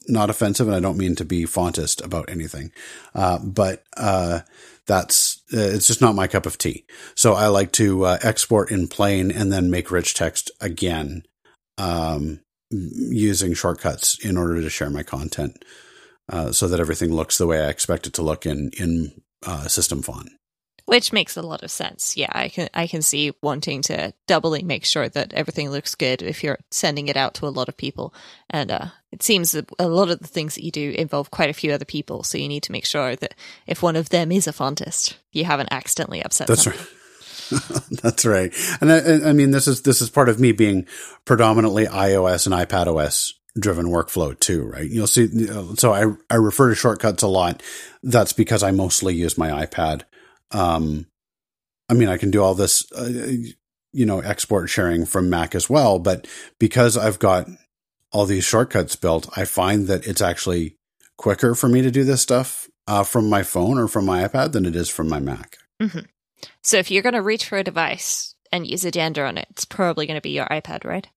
not 0.07 0.29
offensive, 0.29 0.67
and 0.67 0.75
I 0.75 0.79
don't 0.79 0.97
mean 0.97 1.15
to 1.15 1.25
be 1.25 1.45
fontist 1.45 2.03
about 2.03 2.29
anything, 2.29 2.71
uh, 3.13 3.39
but 3.43 3.83
uh, 3.97 4.41
that's 4.87 5.41
uh, 5.53 5.59
it's 5.59 5.87
just 5.87 6.01
not 6.01 6.15
my 6.15 6.27
cup 6.27 6.45
of 6.45 6.57
tea. 6.57 6.85
So 7.15 7.33
I 7.33 7.47
like 7.47 7.71
to 7.73 8.05
uh, 8.05 8.17
export 8.21 8.71
in 8.71 8.87
plain 8.87 9.31
and 9.31 9.51
then 9.51 9.69
make 9.69 9.91
rich 9.91 10.13
text 10.13 10.51
again, 10.61 11.23
um, 11.77 12.41
using 12.71 13.53
shortcuts 13.53 14.23
in 14.23 14.37
order 14.37 14.61
to 14.61 14.69
share 14.69 14.89
my 14.89 15.03
content, 15.03 15.63
uh, 16.29 16.51
so 16.51 16.67
that 16.67 16.79
everything 16.79 17.13
looks 17.13 17.37
the 17.37 17.47
way 17.47 17.61
I 17.61 17.69
expect 17.69 18.07
it 18.07 18.13
to 18.13 18.21
look 18.21 18.45
in 18.45 18.71
in 18.77 19.21
uh, 19.45 19.67
system 19.67 20.01
font 20.01 20.29
which 20.85 21.11
makes 21.11 21.35
a 21.35 21.41
lot 21.41 21.63
of 21.63 21.71
sense. 21.71 22.15
Yeah, 22.15 22.29
I 22.31 22.49
can 22.49 22.69
I 22.73 22.87
can 22.87 23.01
see 23.01 23.33
wanting 23.41 23.81
to 23.83 24.13
doubly 24.27 24.61
make 24.63 24.85
sure 24.85 25.09
that 25.09 25.33
everything 25.33 25.69
looks 25.69 25.95
good 25.95 26.21
if 26.21 26.43
you're 26.43 26.59
sending 26.71 27.07
it 27.07 27.17
out 27.17 27.33
to 27.35 27.47
a 27.47 27.49
lot 27.49 27.69
of 27.69 27.77
people. 27.77 28.13
And 28.49 28.71
uh, 28.71 28.87
it 29.11 29.23
seems 29.23 29.51
that 29.51 29.69
a 29.79 29.87
lot 29.87 30.09
of 30.09 30.19
the 30.19 30.27
things 30.27 30.55
that 30.55 30.63
you 30.63 30.71
do 30.71 30.91
involve 30.91 31.31
quite 31.31 31.49
a 31.49 31.53
few 31.53 31.71
other 31.73 31.85
people, 31.85 32.23
so 32.23 32.37
you 32.37 32.47
need 32.47 32.63
to 32.63 32.71
make 32.71 32.85
sure 32.85 33.15
that 33.15 33.35
if 33.67 33.81
one 33.81 33.95
of 33.95 34.09
them 34.09 34.31
is 34.31 34.47
a 34.47 34.53
fontist, 34.53 35.17
you 35.31 35.45
haven't 35.45 35.69
accidentally 35.71 36.23
upset. 36.23 36.47
That's 36.47 36.65
them. 36.65 36.73
right. 36.73 36.87
That's 38.01 38.25
right. 38.25 38.53
And 38.81 38.91
I, 38.91 39.29
I, 39.29 39.33
mean, 39.33 39.51
this 39.51 39.67
is 39.67 39.81
this 39.81 40.01
is 40.01 40.09
part 40.09 40.29
of 40.29 40.39
me 40.39 40.51
being 40.51 40.87
predominantly 41.25 41.85
iOS 41.85 42.45
and 42.45 42.55
iPadOS 42.55 43.33
driven 43.57 43.87
workflow 43.87 44.37
too, 44.39 44.63
right? 44.63 44.89
You'll 44.89 45.07
see. 45.07 45.47
So 45.77 45.93
I 45.93 46.13
I 46.29 46.35
refer 46.35 46.69
to 46.69 46.75
shortcuts 46.75 47.23
a 47.23 47.27
lot. 47.27 47.63
That's 48.03 48.33
because 48.33 48.63
I 48.63 48.71
mostly 48.71 49.15
use 49.15 49.37
my 49.37 49.65
iPad 49.65 50.03
um, 50.51 51.05
I 51.89 51.93
mean, 51.93 52.07
I 52.07 52.17
can 52.17 52.31
do 52.31 52.41
all 52.41 52.55
this, 52.55 52.89
uh, 52.91 53.09
you 53.91 54.05
know, 54.05 54.19
export 54.19 54.69
sharing 54.69 55.05
from 55.05 55.29
Mac 55.29 55.55
as 55.55 55.69
well, 55.69 55.99
but 55.99 56.27
because 56.59 56.97
I've 56.97 57.19
got 57.19 57.47
all 58.11 58.25
these 58.25 58.43
shortcuts 58.43 58.95
built, 58.95 59.29
I 59.37 59.45
find 59.45 59.87
that 59.87 60.07
it's 60.07 60.21
actually 60.21 60.77
quicker 61.17 61.55
for 61.55 61.69
me 61.69 61.81
to 61.81 61.91
do 61.91 62.03
this 62.03 62.21
stuff 62.21 62.67
uh, 62.87 63.03
from 63.03 63.29
my 63.29 63.43
phone 63.43 63.77
or 63.77 63.87
from 63.87 64.05
my 64.05 64.27
iPad 64.27 64.51
than 64.51 64.65
it 64.65 64.75
is 64.75 64.89
from 64.89 65.09
my 65.09 65.19
Mac. 65.19 65.57
Mm-hmm. 65.81 65.99
So 66.63 66.77
if 66.77 66.91
you're 66.91 67.03
going 67.03 67.13
to 67.13 67.21
reach 67.21 67.45
for 67.45 67.57
a 67.57 67.63
device 67.63 68.35
and 68.51 68.67
use 68.67 68.85
Agenda 68.85 69.23
on 69.23 69.37
it, 69.37 69.47
it's 69.51 69.65
probably 69.65 70.05
going 70.05 70.17
to 70.17 70.21
be 70.21 70.31
your 70.31 70.45
iPad, 70.45 70.85
right? 70.85 71.07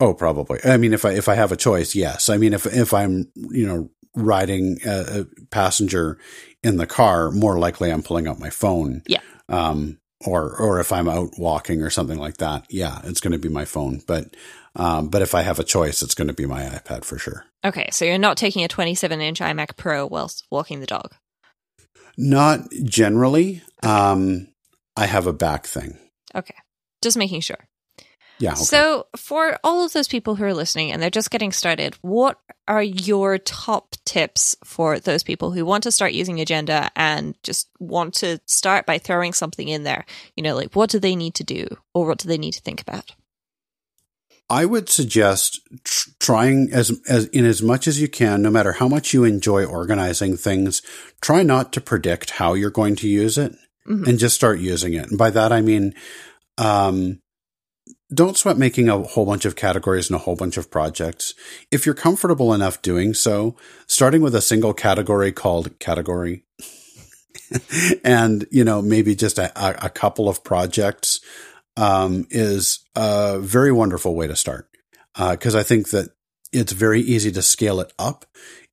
Oh, 0.00 0.14
probably. 0.14 0.58
I 0.64 0.78
mean, 0.78 0.94
if 0.94 1.04
I 1.04 1.12
if 1.12 1.28
I 1.28 1.34
have 1.34 1.52
a 1.52 1.56
choice, 1.56 1.94
yes. 1.94 2.30
I 2.30 2.38
mean, 2.38 2.54
if 2.54 2.64
if 2.66 2.94
I'm 2.94 3.30
you 3.34 3.66
know 3.66 3.90
riding 4.14 4.78
a, 4.84 5.20
a 5.20 5.44
passenger 5.50 6.18
in 6.62 6.76
the 6.76 6.86
car, 6.86 7.30
more 7.30 7.58
likely 7.58 7.90
I'm 7.90 8.02
pulling 8.02 8.26
out 8.26 8.38
my 8.38 8.50
phone. 8.50 9.02
Yeah. 9.06 9.20
Um, 9.48 9.98
or 10.26 10.54
or 10.56 10.80
if 10.80 10.92
I'm 10.92 11.08
out 11.08 11.30
walking 11.38 11.82
or 11.82 11.90
something 11.90 12.18
like 12.18 12.36
that, 12.38 12.66
yeah, 12.68 13.00
it's 13.04 13.20
going 13.20 13.32
to 13.32 13.38
be 13.38 13.48
my 13.48 13.64
phone. 13.64 14.02
But 14.06 14.34
um, 14.76 15.08
but 15.08 15.22
if 15.22 15.34
I 15.34 15.42
have 15.42 15.58
a 15.58 15.64
choice, 15.64 16.02
it's 16.02 16.14
going 16.14 16.28
to 16.28 16.34
be 16.34 16.46
my 16.46 16.62
iPad 16.62 17.04
for 17.04 17.18
sure. 17.18 17.44
Okay, 17.64 17.88
so 17.90 18.04
you're 18.04 18.18
not 18.18 18.36
taking 18.36 18.62
a 18.64 18.68
27 18.68 19.20
inch 19.20 19.40
iMac 19.40 19.76
Pro 19.76 20.06
whilst 20.06 20.46
walking 20.50 20.80
the 20.80 20.86
dog. 20.86 21.14
Not 22.16 22.70
generally. 22.84 23.62
Um, 23.82 24.48
I 24.96 25.06
have 25.06 25.26
a 25.26 25.32
back 25.32 25.66
thing. 25.66 25.98
Okay, 26.34 26.54
just 27.02 27.16
making 27.16 27.40
sure. 27.40 27.68
Yeah. 28.40 28.52
Okay. 28.52 28.62
So, 28.62 29.06
for 29.16 29.58
all 29.62 29.84
of 29.84 29.92
those 29.92 30.08
people 30.08 30.34
who 30.34 30.44
are 30.44 30.54
listening 30.54 30.90
and 30.90 31.00
they're 31.00 31.10
just 31.10 31.30
getting 31.30 31.52
started, 31.52 31.94
what 32.00 32.40
are 32.66 32.82
your 32.82 33.36
top 33.36 33.94
tips 34.06 34.56
for 34.64 34.98
those 34.98 35.22
people 35.22 35.50
who 35.50 35.66
want 35.66 35.82
to 35.84 35.92
start 35.92 36.12
using 36.12 36.40
Agenda 36.40 36.90
and 36.96 37.36
just 37.42 37.68
want 37.78 38.14
to 38.14 38.40
start 38.46 38.86
by 38.86 38.96
throwing 38.96 39.34
something 39.34 39.68
in 39.68 39.82
there? 39.82 40.06
You 40.36 40.42
know, 40.42 40.56
like 40.56 40.74
what 40.74 40.88
do 40.88 40.98
they 40.98 41.14
need 41.14 41.34
to 41.34 41.44
do 41.44 41.66
or 41.94 42.06
what 42.06 42.18
do 42.18 42.28
they 42.28 42.38
need 42.38 42.52
to 42.52 42.62
think 42.62 42.80
about? 42.80 43.14
I 44.48 44.64
would 44.64 44.88
suggest 44.88 45.60
tr- 45.84 46.10
trying 46.18 46.70
as, 46.72 46.98
as 47.08 47.26
in 47.26 47.44
as 47.44 47.62
much 47.62 47.86
as 47.86 48.00
you 48.00 48.08
can, 48.08 48.40
no 48.40 48.50
matter 48.50 48.72
how 48.72 48.88
much 48.88 49.12
you 49.12 49.22
enjoy 49.22 49.64
organizing 49.64 50.36
things, 50.38 50.82
try 51.20 51.42
not 51.42 51.74
to 51.74 51.80
predict 51.80 52.30
how 52.30 52.54
you're 52.54 52.70
going 52.70 52.96
to 52.96 53.08
use 53.08 53.36
it 53.36 53.52
mm-hmm. 53.86 54.04
and 54.08 54.18
just 54.18 54.34
start 54.34 54.58
using 54.60 54.94
it. 54.94 55.10
And 55.10 55.18
by 55.18 55.30
that, 55.30 55.52
I 55.52 55.60
mean, 55.60 55.94
um, 56.58 57.20
don't 58.12 58.36
sweat 58.36 58.58
making 58.58 58.88
a 58.88 58.98
whole 58.98 59.26
bunch 59.26 59.44
of 59.44 59.56
categories 59.56 60.08
and 60.08 60.16
a 60.16 60.20
whole 60.20 60.36
bunch 60.36 60.56
of 60.56 60.70
projects. 60.70 61.34
If 61.70 61.86
you're 61.86 61.94
comfortable 61.94 62.52
enough 62.52 62.82
doing 62.82 63.14
so, 63.14 63.56
starting 63.86 64.22
with 64.22 64.34
a 64.34 64.40
single 64.40 64.74
category 64.74 65.32
called 65.32 65.78
category 65.78 66.44
and, 68.04 68.46
you 68.50 68.64
know, 68.64 68.82
maybe 68.82 69.14
just 69.14 69.38
a, 69.38 69.52
a 69.84 69.88
couple 69.90 70.28
of 70.28 70.42
projects, 70.42 71.20
um, 71.76 72.26
is 72.30 72.80
a 72.96 73.38
very 73.38 73.72
wonderful 73.72 74.14
way 74.14 74.26
to 74.26 74.36
start. 74.36 74.68
Uh, 75.14 75.36
cause 75.36 75.54
I 75.54 75.62
think 75.62 75.90
that 75.90 76.10
it's 76.52 76.72
very 76.72 77.00
easy 77.00 77.30
to 77.32 77.42
scale 77.42 77.80
it 77.80 77.92
up. 77.98 78.26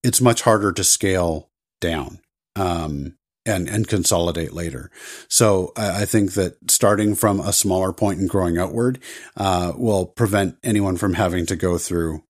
It's 0.03 0.21
much 0.21 0.41
harder 0.41 0.71
to 0.71 0.83
scale 0.83 1.49
down. 1.79 2.19
Um, 2.55 3.16
and 3.47 3.67
and 3.67 3.87
consolidate 3.87 4.53
later. 4.53 4.91
So 5.27 5.71
I 5.75 6.05
think 6.05 6.33
that 6.33 6.69
starting 6.69 7.15
from 7.15 7.39
a 7.39 7.53
smaller 7.53 7.93
point 7.93 8.19
and 8.19 8.29
growing 8.29 8.57
outward 8.57 8.99
uh, 9.35 9.73
will 9.75 10.05
prevent 10.05 10.57
anyone 10.63 10.97
from 10.97 11.13
having 11.13 11.45
to 11.47 11.55
go 11.55 11.77
through, 11.77 12.23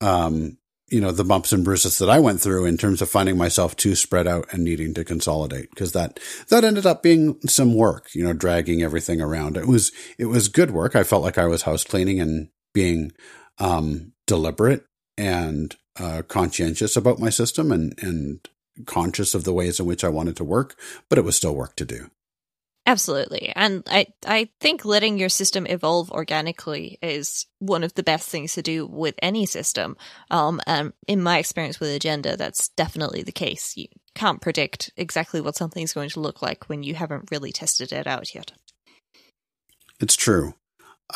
um, 0.00 0.58
you 0.88 1.00
know, 1.00 1.10
the 1.10 1.24
bumps 1.24 1.52
and 1.52 1.64
bruises 1.64 1.98
that 1.98 2.10
I 2.10 2.20
went 2.20 2.40
through 2.40 2.66
in 2.66 2.76
terms 2.76 3.00
of 3.00 3.08
finding 3.08 3.38
myself 3.38 3.74
too 3.74 3.94
spread 3.94 4.26
out 4.26 4.46
and 4.52 4.62
needing 4.62 4.94
to 4.94 5.04
consolidate 5.04 5.70
because 5.70 5.92
that 5.92 6.20
that 6.48 6.64
ended 6.64 6.86
up 6.86 7.02
being 7.02 7.40
some 7.46 7.74
work. 7.74 8.14
You 8.14 8.24
know, 8.24 8.32
dragging 8.32 8.82
everything 8.82 9.20
around. 9.20 9.56
It 9.56 9.66
was 9.66 9.92
it 10.18 10.26
was 10.26 10.48
good 10.48 10.70
work. 10.70 10.94
I 10.94 11.02
felt 11.02 11.22
like 11.22 11.38
I 11.38 11.46
was 11.46 11.62
house 11.62 11.84
cleaning 11.84 12.20
and 12.20 12.48
being 12.74 13.12
um, 13.58 14.12
deliberate 14.26 14.84
and 15.16 15.74
uh, 15.98 16.22
conscientious 16.26 16.96
about 16.96 17.18
my 17.18 17.30
system 17.30 17.72
and 17.72 17.94
and 18.02 18.48
conscious 18.86 19.34
of 19.34 19.44
the 19.44 19.52
ways 19.52 19.80
in 19.80 19.86
which 19.86 20.04
I 20.04 20.08
wanted 20.08 20.36
to 20.36 20.44
work, 20.44 20.78
but 21.08 21.18
it 21.18 21.24
was 21.24 21.36
still 21.36 21.54
work 21.54 21.76
to 21.76 21.84
do. 21.84 22.10
Absolutely. 22.86 23.50
And 23.56 23.82
I, 23.86 24.08
I 24.26 24.50
think 24.60 24.84
letting 24.84 25.18
your 25.18 25.30
system 25.30 25.66
evolve 25.66 26.10
organically 26.10 26.98
is 27.00 27.46
one 27.58 27.82
of 27.82 27.94
the 27.94 28.02
best 28.02 28.28
things 28.28 28.54
to 28.54 28.62
do 28.62 28.86
with 28.86 29.14
any 29.22 29.46
system. 29.46 29.96
Um, 30.30 30.60
and 30.66 30.92
in 31.08 31.22
my 31.22 31.38
experience 31.38 31.80
with 31.80 31.88
Agenda, 31.88 32.36
that's 32.36 32.68
definitely 32.68 33.22
the 33.22 33.32
case. 33.32 33.74
You 33.74 33.86
can't 34.14 34.42
predict 34.42 34.90
exactly 34.98 35.40
what 35.40 35.56
something's 35.56 35.94
going 35.94 36.10
to 36.10 36.20
look 36.20 36.42
like 36.42 36.68
when 36.68 36.82
you 36.82 36.94
haven't 36.94 37.30
really 37.30 37.52
tested 37.52 37.90
it 37.90 38.06
out 38.06 38.34
yet. 38.34 38.52
It's 39.98 40.16
true. 40.16 40.54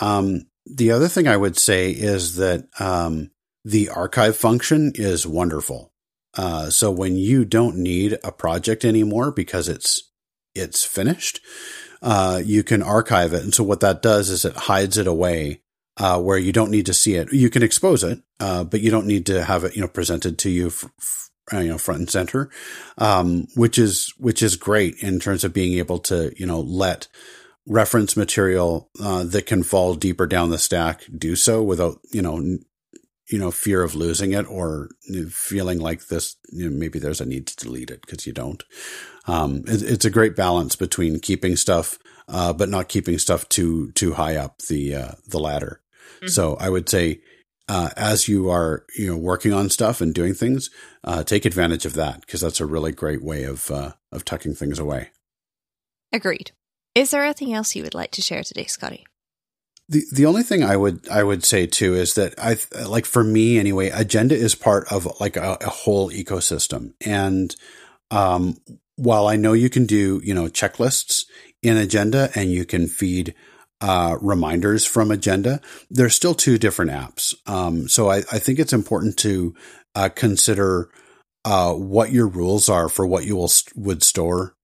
Um, 0.00 0.46
the 0.64 0.92
other 0.92 1.08
thing 1.08 1.28
I 1.28 1.36
would 1.36 1.58
say 1.58 1.90
is 1.90 2.36
that 2.36 2.66
um, 2.80 3.30
the 3.64 3.90
archive 3.90 4.36
function 4.36 4.92
is 4.94 5.26
wonderful. 5.26 5.92
Uh, 6.38 6.70
so 6.70 6.88
when 6.88 7.16
you 7.16 7.44
don't 7.44 7.76
need 7.76 8.16
a 8.22 8.30
project 8.30 8.84
anymore 8.84 9.32
because 9.32 9.68
it's 9.68 10.12
it's 10.54 10.84
finished, 10.84 11.40
uh, 12.00 12.40
you 12.44 12.62
can 12.62 12.80
archive 12.80 13.34
it. 13.34 13.42
And 13.42 13.52
so 13.52 13.64
what 13.64 13.80
that 13.80 14.02
does 14.02 14.30
is 14.30 14.44
it 14.44 14.54
hides 14.54 14.96
it 14.96 15.08
away 15.08 15.62
uh, 15.96 16.20
where 16.20 16.38
you 16.38 16.52
don't 16.52 16.70
need 16.70 16.86
to 16.86 16.94
see 16.94 17.16
it. 17.16 17.32
You 17.32 17.50
can 17.50 17.64
expose 17.64 18.04
it, 18.04 18.20
uh, 18.38 18.62
but 18.62 18.80
you 18.80 18.90
don't 18.90 19.06
need 19.06 19.26
to 19.26 19.42
have 19.42 19.64
it 19.64 19.74
you 19.74 19.82
know 19.82 19.88
presented 19.88 20.38
to 20.38 20.50
you. 20.50 20.72
Uh, 21.50 21.60
you 21.60 21.68
know, 21.70 21.78
front 21.78 22.00
and 22.00 22.10
center, 22.10 22.50
um, 22.98 23.46
which 23.54 23.78
is 23.78 24.12
which 24.18 24.42
is 24.42 24.54
great 24.54 24.94
in 24.96 25.18
terms 25.18 25.44
of 25.44 25.54
being 25.54 25.78
able 25.78 25.98
to 25.98 26.30
you 26.36 26.44
know 26.44 26.60
let 26.60 27.08
reference 27.66 28.18
material 28.18 28.90
uh, 29.00 29.24
that 29.24 29.46
can 29.46 29.62
fall 29.62 29.94
deeper 29.94 30.26
down 30.26 30.50
the 30.50 30.58
stack 30.58 31.04
do 31.16 31.34
so 31.34 31.62
without 31.62 32.00
you 32.12 32.20
know 32.20 32.58
you 33.30 33.38
know, 33.38 33.50
fear 33.50 33.82
of 33.82 33.94
losing 33.94 34.32
it 34.32 34.46
or 34.48 34.88
feeling 35.30 35.78
like 35.78 36.06
this, 36.06 36.36
you 36.50 36.68
know, 36.68 36.76
maybe 36.76 36.98
there's 36.98 37.20
a 37.20 37.26
need 37.26 37.46
to 37.46 37.56
delete 37.56 37.90
it 37.90 38.00
because 38.00 38.26
you 38.26 38.32
don't. 38.32 38.64
Um, 39.26 39.64
it, 39.66 39.82
it's 39.82 40.04
a 40.04 40.10
great 40.10 40.34
balance 40.34 40.76
between 40.76 41.20
keeping 41.20 41.56
stuff, 41.56 41.98
uh, 42.28 42.52
but 42.52 42.68
not 42.68 42.88
keeping 42.88 43.18
stuff 43.18 43.48
too, 43.48 43.92
too 43.92 44.14
high 44.14 44.36
up 44.36 44.58
the, 44.68 44.94
uh, 44.94 45.12
the 45.26 45.38
ladder. 45.38 45.80
Mm-hmm. 46.16 46.28
So 46.28 46.56
I 46.58 46.70
would 46.70 46.88
say, 46.88 47.20
uh, 47.68 47.90
as 47.96 48.28
you 48.28 48.48
are, 48.48 48.86
you 48.96 49.08
know, 49.08 49.16
working 49.16 49.52
on 49.52 49.68
stuff 49.68 50.00
and 50.00 50.14
doing 50.14 50.32
things, 50.32 50.70
uh, 51.04 51.22
take 51.22 51.44
advantage 51.44 51.84
of 51.84 51.92
that 51.94 52.22
because 52.22 52.40
that's 52.40 52.60
a 52.60 52.66
really 52.66 52.92
great 52.92 53.22
way 53.22 53.44
of, 53.44 53.70
uh, 53.70 53.92
of 54.10 54.24
tucking 54.24 54.54
things 54.54 54.78
away. 54.78 55.10
Agreed. 56.12 56.52
Is 56.94 57.10
there 57.10 57.24
anything 57.24 57.52
else 57.52 57.76
you 57.76 57.82
would 57.82 57.94
like 57.94 58.12
to 58.12 58.22
share 58.22 58.42
today, 58.42 58.64
Scotty? 58.64 59.06
The 59.88 60.04
the 60.12 60.26
only 60.26 60.42
thing 60.42 60.62
I 60.62 60.76
would 60.76 61.08
I 61.08 61.22
would 61.22 61.44
say 61.44 61.66
too 61.66 61.94
is 61.94 62.14
that 62.14 62.34
I 62.38 62.58
like 62.84 63.06
for 63.06 63.24
me 63.24 63.58
anyway, 63.58 63.88
agenda 63.88 64.34
is 64.34 64.54
part 64.54 64.90
of 64.92 65.08
like 65.20 65.36
a, 65.36 65.56
a 65.60 65.70
whole 65.70 66.10
ecosystem. 66.10 66.92
And 67.04 67.54
um, 68.10 68.58
while 68.96 69.26
I 69.26 69.36
know 69.36 69.54
you 69.54 69.70
can 69.70 69.86
do 69.86 70.20
you 70.22 70.34
know 70.34 70.46
checklists 70.48 71.24
in 71.62 71.76
agenda 71.76 72.30
and 72.34 72.52
you 72.52 72.64
can 72.64 72.86
feed 72.86 73.34
uh, 73.80 74.16
reminders 74.20 74.84
from 74.84 75.10
agenda, 75.10 75.60
there's 75.90 76.14
still 76.14 76.34
two 76.34 76.58
different 76.58 76.90
apps. 76.90 77.34
Um, 77.46 77.88
so 77.88 78.10
I, 78.10 78.18
I 78.30 78.38
think 78.38 78.58
it's 78.58 78.72
important 78.72 79.16
to 79.18 79.54
uh, 79.94 80.08
consider 80.08 80.90
uh, 81.44 81.72
what 81.72 82.12
your 82.12 82.28
rules 82.28 82.68
are 82.68 82.88
for 82.88 83.06
what 83.06 83.24
you 83.24 83.36
will 83.36 83.50
would 83.76 84.02
store 84.02 84.54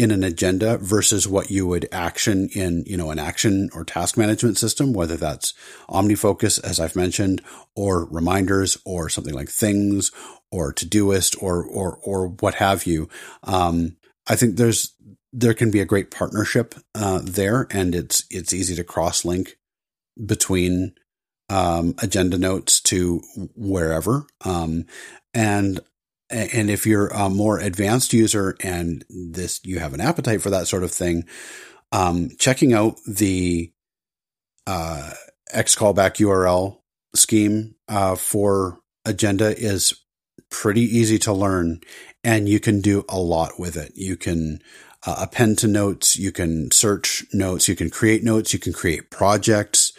in 0.00 0.10
an 0.10 0.24
agenda 0.24 0.78
versus 0.78 1.28
what 1.28 1.50
you 1.50 1.66
would 1.66 1.86
action 1.92 2.48
in, 2.54 2.82
you 2.86 2.96
know, 2.96 3.10
an 3.10 3.18
action 3.18 3.68
or 3.74 3.84
task 3.84 4.16
management 4.16 4.56
system, 4.56 4.94
whether 4.94 5.14
that's 5.14 5.52
OmniFocus, 5.90 6.58
as 6.64 6.80
I've 6.80 6.96
mentioned, 6.96 7.42
or 7.76 8.06
reminders 8.06 8.78
or 8.86 9.10
something 9.10 9.34
like 9.34 9.50
things 9.50 10.10
or 10.50 10.72
Todoist 10.72 11.36
or, 11.42 11.62
or, 11.62 11.98
or 12.02 12.28
what 12.28 12.54
have 12.54 12.86
you. 12.86 13.10
Um, 13.44 13.98
I 14.26 14.36
think 14.36 14.56
there's, 14.56 14.94
there 15.34 15.52
can 15.52 15.70
be 15.70 15.80
a 15.80 15.84
great 15.84 16.10
partnership, 16.10 16.74
uh, 16.94 17.20
there 17.22 17.66
and 17.70 17.94
it's, 17.94 18.24
it's 18.30 18.54
easy 18.54 18.74
to 18.76 18.84
cross 18.84 19.26
link 19.26 19.58
between, 20.24 20.94
um, 21.50 21.94
agenda 22.00 22.38
notes 22.38 22.80
to 22.80 23.20
wherever. 23.54 24.24
Um, 24.46 24.86
and 25.34 25.78
and 26.30 26.70
if 26.70 26.86
you're 26.86 27.08
a 27.08 27.28
more 27.28 27.58
advanced 27.58 28.12
user 28.12 28.56
and 28.60 29.04
this 29.08 29.60
you 29.64 29.78
have 29.78 29.94
an 29.94 30.00
appetite 30.00 30.42
for 30.42 30.50
that 30.50 30.68
sort 30.68 30.84
of 30.84 30.90
thing, 30.90 31.24
um, 31.92 32.30
checking 32.38 32.72
out 32.72 32.96
the 33.06 33.72
uh, 34.66 35.10
X 35.52 35.74
callback 35.74 36.16
URL 36.16 36.78
scheme 37.14 37.74
uh, 37.88 38.14
for 38.14 38.80
Agenda 39.04 39.56
is 39.56 39.94
pretty 40.50 40.82
easy 40.82 41.18
to 41.20 41.32
learn, 41.32 41.80
and 42.22 42.48
you 42.48 42.60
can 42.60 42.80
do 42.80 43.04
a 43.08 43.18
lot 43.18 43.58
with 43.58 43.76
it. 43.76 43.92
You 43.94 44.16
can 44.16 44.60
uh, 45.06 45.16
append 45.20 45.58
to 45.58 45.68
notes, 45.68 46.16
you 46.16 46.32
can 46.32 46.70
search 46.70 47.24
notes, 47.32 47.68
you 47.68 47.76
can 47.76 47.90
create 47.90 48.22
notes, 48.22 48.52
you 48.52 48.58
can 48.58 48.72
create 48.72 49.10
projects. 49.10 49.89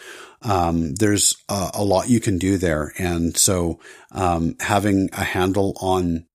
Um, 0.42 0.96
there's 0.96 1.36
a, 1.50 1.72
a, 1.76 1.84
lot 1.84 2.10
you 2.10 2.20
can 2.20 2.38
do 2.38 2.58
there. 2.58 2.94
And 2.98 3.38
so, 3.38 3.80
um, 4.12 4.56
having 4.60 5.10
a 5.14 5.24
handle 5.24 5.78
on 5.80 6.26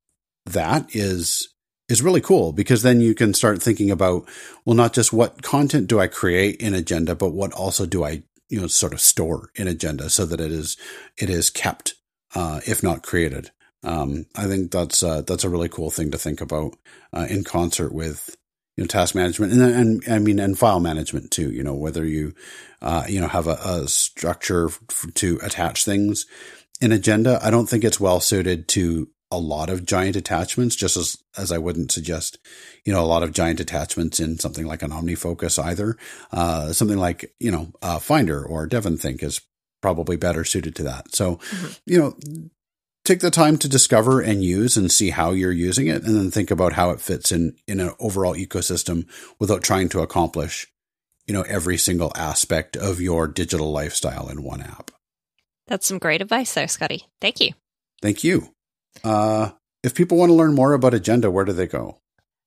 that 0.47 0.95
is, 0.95 1.49
is 1.89 2.03
really 2.03 2.21
cool 2.21 2.53
because 2.53 2.83
then 2.83 3.01
you 3.01 3.15
can 3.15 3.35
start 3.35 3.61
thinking 3.61 3.91
about, 3.91 4.29
well, 4.65 4.77
not 4.77 4.93
just 4.93 5.13
what 5.13 5.43
content 5.43 5.89
do 5.89 5.99
I 5.99 6.07
create 6.07 6.57
in 6.61 6.75
agenda, 6.75 7.15
but 7.15 7.31
what 7.31 7.53
also 7.53 7.85
do 7.85 8.05
I, 8.05 8.23
you 8.49 8.61
know, 8.61 8.69
sort 8.69 8.93
of 8.93 9.01
store 9.01 9.51
in 9.57 9.67
agenda 9.67 10.09
so 10.09 10.25
that 10.27 10.41
it 10.41 10.53
is, 10.53 10.77
it 11.19 11.29
is 11.29 11.51
kept, 11.51 11.95
uh, 12.35 12.61
if 12.67 12.83
not 12.83 13.03
created. 13.03 13.51
Um, 13.83 14.27
I 14.37 14.47
think 14.47 14.71
that's, 14.71 15.03
uh, 15.03 15.23
that's 15.23 15.45
a 15.45 15.49
really 15.49 15.69
cool 15.69 15.91
thing 15.91 16.13
to 16.13 16.19
think 16.19 16.41
about, 16.41 16.77
uh, 17.13 17.27
in 17.29 17.45
concert 17.45 17.93
with, 17.93 18.37
you 18.77 18.85
know, 18.85 18.89
task 18.89 19.15
management 19.15 19.53
and, 19.53 19.63
and 19.63 20.03
I 20.09 20.19
mean, 20.19 20.39
and 20.39 20.59
file 20.59 20.81
management 20.81 21.31
too, 21.31 21.51
you 21.51 21.63
know, 21.63 21.75
whether 21.75 22.05
you, 22.05 22.35
uh, 22.83 23.05
you 23.09 23.21
know, 23.21 23.29
have 23.29 23.47
a, 23.47 23.59
a 23.65 23.89
structure 23.89 24.67
f- 24.69 25.07
to 25.15 25.39
attach 25.43 25.85
things 25.85 26.27
in 26.81 26.93
agenda. 26.93 27.41
I 27.43 27.51
don't 27.51 27.67
think 27.67 27.85
it's 27.85 28.01
well 28.01 28.21
suited 28.21 28.69
to 28.69 29.09
a 29.31 29.39
lot 29.39 29.71
of 29.71 29.85
giant 29.85 30.15
attachments, 30.15 30.77
just 30.77 30.97
as, 30.97 31.17
as 31.37 31.51
I 31.51 31.59
wouldn't 31.59 31.91
suggest, 31.91 32.39
you 32.85 32.93
know, 32.93 33.03
a 33.03 33.07
lot 33.07 33.23
of 33.23 33.33
giant 33.33 33.61
attachments 33.61 34.21
in 34.21 34.39
something 34.39 34.67
like 34.67 34.83
an 34.83 34.93
OmniFocus 34.93 35.63
either. 35.63 35.97
Uh, 36.31 36.73
something 36.73 36.99
like, 36.99 37.35
you 37.41 37.51
know, 37.51 37.73
uh, 37.83 37.99
Finder 37.99 38.45
or 38.45 38.69
DEVONthink 38.69 39.23
is 39.23 39.41
probably 39.83 40.17
better 40.17 40.45
suited 40.45 40.77
to 40.77 40.85
that. 40.85 41.15
So, 41.15 41.37
mm-hmm. 41.37 41.73
you 41.87 41.99
know, 41.99 42.51
take 43.07 43.21
the 43.21 43.31
time 43.31 43.57
to 43.59 43.69
discover 43.69 44.21
and 44.21 44.45
use 44.45 44.77
and 44.77 44.91
see 44.91 45.11
how 45.11 45.31
you're 45.31 45.53
using 45.53 45.87
it 45.87 46.03
and 46.03 46.17
then 46.17 46.31
think 46.31 46.51
about 46.51 46.75
how 46.75 46.91
it 46.91 47.01
fits 47.01 47.33
in 47.33 47.57
in 47.67 47.81
an 47.81 47.93
overall 47.99 48.35
ecosystem 48.35 49.07
without 49.39 49.63
trying 49.63 49.89
to 49.89 50.01
accomplish 50.01 50.67
you 51.27 51.35
know 51.35 51.43
every 51.43 51.77
single 51.77 52.13
aspect 52.17 52.77
of 52.77 53.01
your 53.01 53.27
digital 53.27 53.73
lifestyle 53.73 54.29
in 54.29 54.43
one 54.43 54.61
app. 54.61 54.91
That's 55.67 55.87
some 55.87 55.99
great 55.99 56.23
advice 56.23 56.55
there 56.55 56.69
scotty. 56.69 57.07
Thank 57.21 57.41
you. 57.41 57.53
Thank 58.03 58.23
you. 58.23 58.51
Uh, 59.03 59.51
if 59.83 59.95
people 59.95 60.19
want 60.19 60.31
to 60.31 60.35
learn 60.35 60.55
more 60.55 60.73
about 60.73 60.95
agenda 60.95 61.31
where 61.31 61.45
do 61.45 61.53
they 61.53 61.67
go 61.67 61.99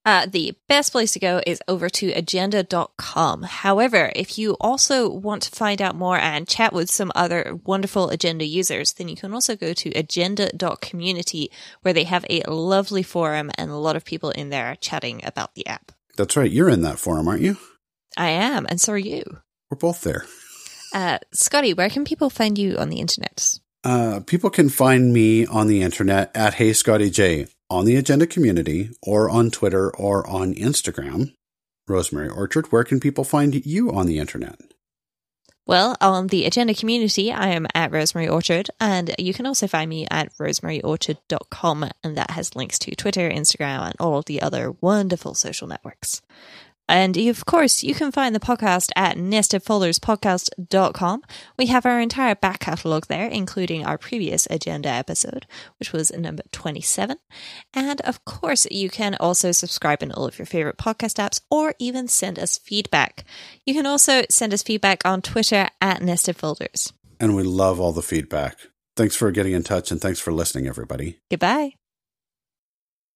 uh, 0.05 0.25
the 0.25 0.55
best 0.67 0.91
place 0.91 1.11
to 1.11 1.19
go 1.19 1.41
is 1.45 1.61
over 1.67 1.89
to 1.89 2.11
agenda.com. 2.13 3.43
However, 3.43 4.11
if 4.15 4.37
you 4.37 4.53
also 4.59 5.09
want 5.09 5.43
to 5.43 5.51
find 5.51 5.81
out 5.81 5.95
more 5.95 6.17
and 6.17 6.47
chat 6.47 6.73
with 6.73 6.89
some 6.89 7.11
other 7.15 7.59
wonderful 7.65 8.09
agenda 8.09 8.45
users, 8.45 8.93
then 8.93 9.09
you 9.09 9.15
can 9.15 9.33
also 9.33 9.55
go 9.55 9.73
to 9.73 9.89
agenda.community 9.91 11.51
where 11.81 11.93
they 11.93 12.05
have 12.05 12.25
a 12.29 12.41
lovely 12.49 13.03
forum 13.03 13.51
and 13.55 13.69
a 13.69 13.75
lot 13.75 13.95
of 13.95 14.05
people 14.05 14.31
in 14.31 14.49
there 14.49 14.75
chatting 14.77 15.21
about 15.25 15.55
the 15.55 15.67
app. 15.67 15.91
That's 16.15 16.37
right. 16.37 16.49
You're 16.49 16.69
in 16.69 16.81
that 16.81 16.99
forum, 16.99 17.27
aren't 17.27 17.41
you? 17.41 17.57
I 18.17 18.29
am, 18.29 18.65
and 18.67 18.81
so 18.81 18.93
are 18.93 18.97
you. 18.97 19.23
We're 19.69 19.77
both 19.77 20.01
there. 20.01 20.25
Uh, 20.93 21.19
Scotty, 21.31 21.73
where 21.73 21.89
can 21.89 22.03
people 22.03 22.29
find 22.29 22.57
you 22.57 22.77
on 22.77 22.89
the 22.89 22.99
internet? 22.99 23.59
Uh, 23.83 24.21
people 24.25 24.49
can 24.49 24.69
find 24.69 25.13
me 25.13 25.45
on 25.45 25.67
the 25.67 25.81
internet 25.81 26.31
at 26.35 26.55
Hey 26.55 26.73
Scotty 26.73 27.09
J 27.09 27.47
on 27.69 27.85
the 27.85 27.95
Agenda 27.95 28.27
community 28.27 28.89
or 29.01 29.29
on 29.29 29.51
Twitter 29.51 29.89
or 29.95 30.27
on 30.27 30.53
Instagram. 30.55 31.33
Rosemary 31.87 32.29
Orchard, 32.29 32.71
where 32.71 32.83
can 32.83 32.99
people 32.99 33.23
find 33.23 33.65
you 33.65 33.91
on 33.91 34.05
the 34.05 34.19
internet? 34.19 34.59
Well, 35.69 35.95
on 36.01 36.27
the 36.27 36.45
Agenda 36.45 36.73
community, 36.73 37.31
I 37.31 37.49
am 37.49 37.67
at 37.75 37.91
Rosemary 37.91 38.27
Orchard, 38.27 38.71
and 38.79 39.13
you 39.19 39.35
can 39.35 39.45
also 39.45 39.67
find 39.67 39.87
me 39.87 40.07
at 40.09 40.35
rosemaryorchard.com, 40.37 41.91
and 42.03 42.17
that 42.17 42.31
has 42.31 42.55
links 42.55 42.79
to 42.79 42.95
Twitter, 42.95 43.29
Instagram, 43.29 43.85
and 43.85 43.95
all 43.99 44.23
the 44.23 44.41
other 44.41 44.71
wonderful 44.81 45.35
social 45.35 45.67
networks. 45.67 46.23
And 46.89 47.15
of 47.15 47.45
course, 47.45 47.83
you 47.83 47.93
can 47.93 48.11
find 48.11 48.33
the 48.33 48.39
podcast 48.39 48.89
at 48.95 49.15
nestedfolderspodcast.com. 49.15 51.21
We 51.57 51.67
have 51.67 51.85
our 51.85 52.01
entire 52.01 52.33
back 52.33 52.61
catalogue 52.61 53.05
there, 53.07 53.27
including 53.27 53.85
our 53.85 53.99
previous 53.99 54.47
agenda 54.49 54.89
episode, 54.89 55.45
which 55.77 55.93
was 55.93 56.11
number 56.11 56.41
27. 56.51 57.17
And 57.75 58.01
of 58.01 58.25
course, 58.25 58.65
you 58.71 58.89
can 58.89 59.15
also 59.19 59.51
subscribe 59.51 60.01
in 60.01 60.11
all 60.11 60.25
of 60.25 60.39
your 60.39 60.47
favorite 60.47 60.77
podcast 60.77 61.23
apps 61.23 61.41
or 61.51 61.75
even 61.77 62.07
send 62.07 62.39
us 62.39 62.57
feedback. 62.57 63.23
You 63.65 63.75
can 63.75 63.85
also 63.85 64.23
send 64.29 64.51
us 64.51 64.63
feedback 64.63 65.05
on 65.05 65.21
Twitter 65.21 65.69
at 65.79 66.01
nestedfolders. 66.01 66.91
And 67.19 67.35
we 67.35 67.43
love 67.43 67.79
all 67.79 67.93
the 67.93 68.01
feedback. 68.01 68.57
Thanks 68.95 69.15
for 69.15 69.31
getting 69.31 69.53
in 69.53 69.61
touch 69.63 69.91
and 69.91 70.01
thanks 70.01 70.19
for 70.19 70.33
listening, 70.33 70.67
everybody. 70.67 71.19
Goodbye. 71.29 71.73